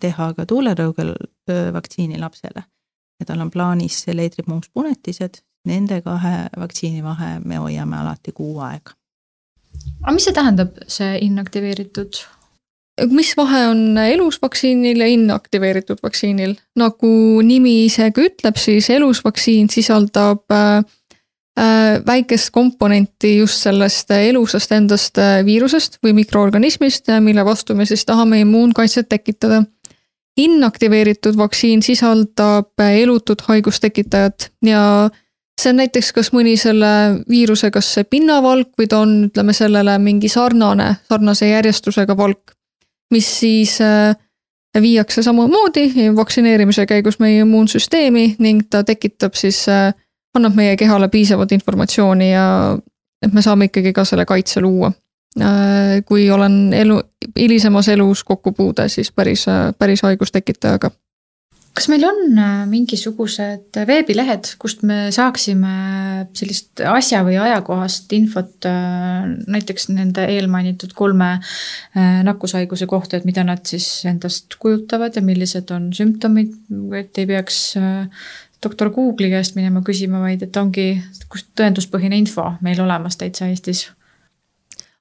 teha 0.00 0.32
ka 0.36 0.46
tuulerõugel 0.46 1.14
vaktsiini 1.72 2.18
lapsele 2.20 2.62
ja 3.20 3.26
tal 3.26 3.40
on 3.40 3.50
plaanis 3.50 4.04
leedrimuumspunetised, 4.12 5.40
nende 5.66 6.00
kahe 6.02 6.36
vaktsiini 6.58 7.02
vahe 7.04 7.38
me 7.44 7.56
hoiame 7.56 7.96
alati 7.98 8.32
kuu 8.32 8.60
aega. 8.60 8.94
aga 10.02 10.12
mis 10.14 10.28
see 10.28 10.34
tähendab, 10.34 10.76
see 10.86 11.18
inaktiveeritud? 11.26 12.20
Mis 13.10 13.34
vahe 13.36 13.66
on 13.70 13.98
elus 14.02 14.40
vaktsiinil 14.42 15.00
ja 15.00 15.06
inaktiveeritud 15.12 16.02
vaktsiinil? 16.02 16.56
nagu 16.76 17.10
nimi 17.42 17.84
isegi 17.86 18.28
ütleb, 18.30 18.58
siis 18.60 18.90
elus 18.94 19.22
vaktsiin 19.24 19.68
sisaldab 19.72 20.44
äh, 20.54 20.82
Äh, 21.58 22.06
väikest 22.06 22.52
komponenti 22.54 23.38
just 23.38 23.64
sellest 23.64 24.10
elusast 24.14 24.70
endast 24.76 25.18
äh, 25.18 25.40
viirusest 25.46 25.96
või 26.04 26.12
mikroorganismist, 26.20 27.08
mille 27.24 27.42
vastu 27.42 27.74
me 27.74 27.86
siis 27.88 28.04
tahame 28.06 28.44
immuunkaitset 28.44 29.08
tekitada. 29.08 29.64
inaktiveeritud 30.38 31.34
vaktsiin 31.36 31.82
sisaldab 31.82 32.78
elutut 32.78 33.40
haigustekitajat 33.48 34.52
ja 34.62 35.10
see 35.60 35.72
on 35.72 35.80
näiteks 35.82 36.12
kas 36.12 36.30
mõni 36.30 36.54
selle 36.56 37.24
viiruse, 37.28 37.72
kas 37.74 37.90
see 37.94 38.04
pinnavalk 38.04 38.70
või 38.78 38.86
ta 38.86 39.00
on, 39.02 39.24
ütleme 39.26 39.52
sellele 39.52 39.98
mingi 39.98 40.28
sarnane, 40.28 40.94
sarnase 41.08 41.48
järjestusega 41.48 42.16
valk, 42.16 42.54
mis 43.10 43.28
siis 43.40 43.78
viiakse 44.80 45.22
samamoodi 45.22 46.12
vaktsineerimise 46.16 46.86
käigus 46.86 47.18
meie 47.18 47.40
immuunsüsteemi 47.40 48.36
ning 48.38 48.66
ta 48.70 48.84
tekitab 48.84 49.34
siis 49.34 49.64
annab 50.36 50.54
meie 50.54 50.76
kehale 50.76 51.08
piisavalt 51.08 51.52
informatsiooni 51.52 52.30
ja 52.30 52.46
et 53.22 53.34
me 53.34 53.42
saame 53.42 53.68
ikkagi 53.68 53.92
ka 53.92 54.04
selle 54.04 54.26
kaitse 54.28 54.60
luua. 54.60 54.92
Äh, 55.40 55.98
kui 56.06 56.30
olen 56.30 56.72
elu, 56.74 57.00
hilisemas 57.36 57.88
elus 57.88 58.24
kokkupuude, 58.24 58.88
siis 58.88 59.12
päris, 59.12 59.46
päris 59.78 60.02
haigustekitajaga 60.02 60.90
kas 61.78 61.86
meil 61.90 62.02
on 62.08 62.38
äh, 62.40 62.62
mingisugused 62.66 63.78
veebilehed, 63.86 64.50
kust 64.58 64.82
me 64.86 65.12
saaksime 65.14 65.74
sellist 66.36 66.82
asja 66.82 67.22
või 67.26 67.36
ajakohast 67.38 68.10
infot 68.16 68.66
äh, 68.66 69.28
näiteks 69.46 69.88
nende 69.94 70.26
eelmainitud 70.34 70.94
kolme 70.98 71.36
nakkushaiguse 71.94 72.88
kohta, 72.90 73.18
et 73.18 73.26
mida 73.28 73.44
nad 73.46 73.62
siis 73.68 73.86
endast 74.08 74.58
kujutavad 74.58 75.16
ja 75.16 75.22
millised 75.24 75.70
on 75.74 75.90
sümptomid, 75.94 76.56
et 76.98 77.20
ei 77.22 77.28
peaks 77.30 77.60
doktor 78.64 78.90
Google'i 78.94 79.30
käest 79.32 79.54
minema 79.58 79.82
küsima, 79.86 80.22
vaid 80.24 80.42
et 80.46 80.56
ongi 80.58 80.90
tõenduspõhine 81.58 82.18
info 82.18 82.50
meil 82.64 82.80
olemas 82.82 83.18
täitsa 83.20 83.50
Eestis 83.50 83.86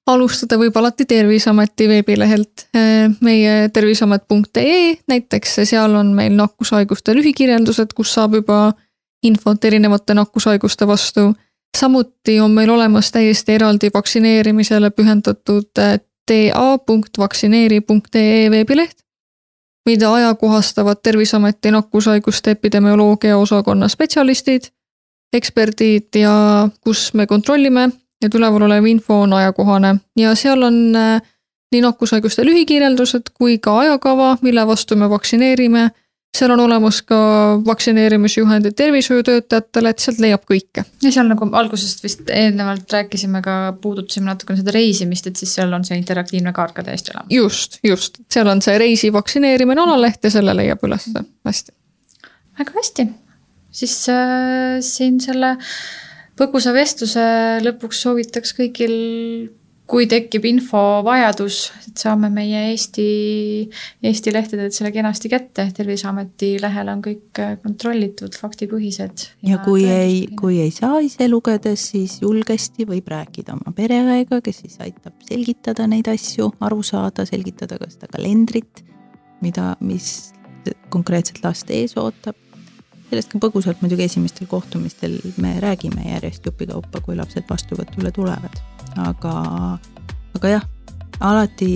alustada 0.08 0.56
võib 0.60 0.76
alati 0.80 1.06
Terviseameti 1.06 1.88
veebilehelt, 1.90 2.68
meie 3.22 3.70
terviseamet.ee 3.74 4.96
näiteks, 5.08 5.56
seal 5.68 5.96
on 6.00 6.14
meil 6.16 6.34
nakkushaiguste 6.38 7.16
lühikirjeldused, 7.18 7.94
kus 7.96 8.14
saab 8.16 8.34
juba 8.40 8.74
infot 9.24 9.66
erinevate 9.66 10.14
nakkushaiguste 10.14 10.88
vastu. 10.88 11.34
samuti 11.78 12.40
on 12.40 12.52
meil 12.52 12.70
olemas 12.70 13.12
täiesti 13.12 13.52
eraldi 13.54 13.90
vaktsineerimisele 13.94 14.90
pühendatud 14.90 15.64
ta.vaktsineeri.ee 15.76 18.52
veebileht, 18.52 18.98
mida 19.86 20.14
ajakohastavad 20.14 20.98
Terviseameti 21.04 21.72
nakkushaiguste 21.72 22.52
epidemioloogia 22.52 23.38
osakonna 23.38 23.88
spetsialistid, 23.88 24.62
eksperdid 25.34 26.16
ja 26.16 26.70
kus 26.82 27.14
me 27.14 27.28
kontrollime, 27.28 27.90
et 28.26 28.36
üleval 28.36 28.68
olev 28.70 28.86
info 28.90 29.22
on 29.26 29.34
ajakohane 29.38 29.96
ja 30.18 30.34
seal 30.36 30.64
on 30.64 30.96
äh, 30.96 31.22
nii 31.72 31.84
nakkushaiguste 31.84 32.46
lühikirjeldused 32.48 33.34
kui 33.34 33.58
ka 33.60 33.80
ajakava, 33.84 34.38
mille 34.42 34.68
vastu 34.68 34.96
me 34.96 35.10
vaktsineerime 35.10 35.90
seal 36.38 36.52
on 36.54 36.60
olemas 36.60 37.02
ka 37.08 37.18
vaktsineerimisjuhendid 37.66 38.76
tervishoiutöötajatele, 38.78 39.92
et 39.92 40.04
sealt 40.04 40.20
leiab 40.22 40.44
kõike. 40.50 40.84
ja 41.04 41.12
seal 41.14 41.28
nagu 41.30 41.48
algusest 41.60 42.04
vist 42.04 42.30
eelnevalt 42.34 42.94
rääkisime 42.94 43.42
ka, 43.46 43.58
puudutasime 43.82 44.30
natukene 44.30 44.62
seda 44.62 44.76
reisimist, 44.76 45.30
et 45.30 45.40
siis 45.40 45.56
seal 45.58 45.74
on 45.74 45.86
see 45.88 45.98
interaktiivne 46.00 46.54
kaart 46.56 46.76
ka 46.78 46.86
täiesti 46.88 47.14
olemas. 47.14 47.32
just, 47.34 47.80
just, 47.84 48.22
seal 48.34 48.50
on 48.52 48.62
see 48.66 48.78
reisi 48.82 49.14
vaktsineerimine 49.14 49.82
alaleht 49.84 50.28
ja 50.28 50.34
selle 50.34 50.56
leiab 50.58 50.84
ülesse, 50.88 51.24
hästi. 51.48 51.74
väga 52.60 52.78
hästi, 52.82 53.08
siis 53.82 53.96
äh, 54.14 54.78
siin 54.86 55.22
selle 55.24 55.56
põgusa 56.38 56.74
vestluse 56.76 57.24
lõpuks 57.66 58.04
soovitaks 58.06 58.54
kõigil 58.58 58.98
kui 59.88 60.04
tekib 60.10 60.44
infovajadus, 60.50 61.58
et 61.88 62.02
saame 62.02 62.28
meie 62.32 62.66
Eesti, 62.74 63.06
Eesti 64.04 64.34
lehtedelt 64.36 64.76
selle 64.76 64.92
kenasti 64.92 65.32
kätte, 65.32 65.70
Terviseameti 65.76 66.50
lehel 66.60 66.92
on 66.92 67.04
kõik 67.06 67.40
äh, 67.40 67.54
kontrollitud, 67.64 68.36
faktipõhised. 68.36 69.28
ja 69.48 69.62
kui 69.64 69.86
ei, 69.88 70.18
kui 70.40 70.60
ei 70.64 70.74
saa 70.76 71.00
ise 71.04 71.30
lugedes, 71.32 71.88
siis 71.94 72.18
julgesti 72.22 72.88
võib 72.90 73.08
rääkida 73.14 73.56
oma 73.56 73.72
pereõega, 73.78 74.42
kes 74.44 74.60
siis 74.66 74.76
aitab 74.84 75.16
selgitada 75.30 75.88
neid 75.88 76.12
asju, 76.12 76.52
aru 76.68 76.84
saada, 76.84 77.24
selgitada 77.30 77.80
ka 77.80 77.88
seda 77.94 78.12
kalendrit, 78.12 78.84
mida, 79.40 79.76
mis 79.80 80.34
konkreetselt 80.92 81.40
last 81.48 81.72
ees 81.72 81.96
ootab 81.96 82.36
sellest 83.10 83.32
ka 83.32 83.40
põgusalt 83.40 83.84
muidugi 83.84 84.08
esimestel 84.08 84.50
kohtumistel 84.52 85.20
me 85.38 85.58
räägime 85.64 86.10
järjest 86.10 86.46
jupikaupa, 86.46 87.02
kui 87.02 87.16
lapsed 87.16 87.48
vastuvõtule 87.50 88.12
tulevad 88.12 88.60
aga, 89.02 89.34
aga 90.38 90.54
jah, 90.58 90.66
alati 91.20 91.72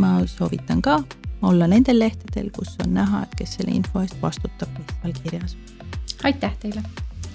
ma 0.00 0.18
soovitan 0.30 0.82
ka 0.82 1.00
olla 1.46 1.68
nendel 1.70 2.00
lehtedel, 2.00 2.50
kus 2.54 2.74
on 2.84 2.94
näha, 2.96 3.24
et 3.26 3.34
kes 3.40 3.58
selle 3.58 3.74
info 3.76 4.02
eest 4.02 4.16
vastutab, 4.22 4.72
mis 4.78 4.94
seal 5.00 5.18
kirjas. 5.22 5.56
aitäh 6.24 6.56
teile. 6.62 6.82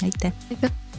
aitäh. 0.03 0.33
aitäh 0.49 0.90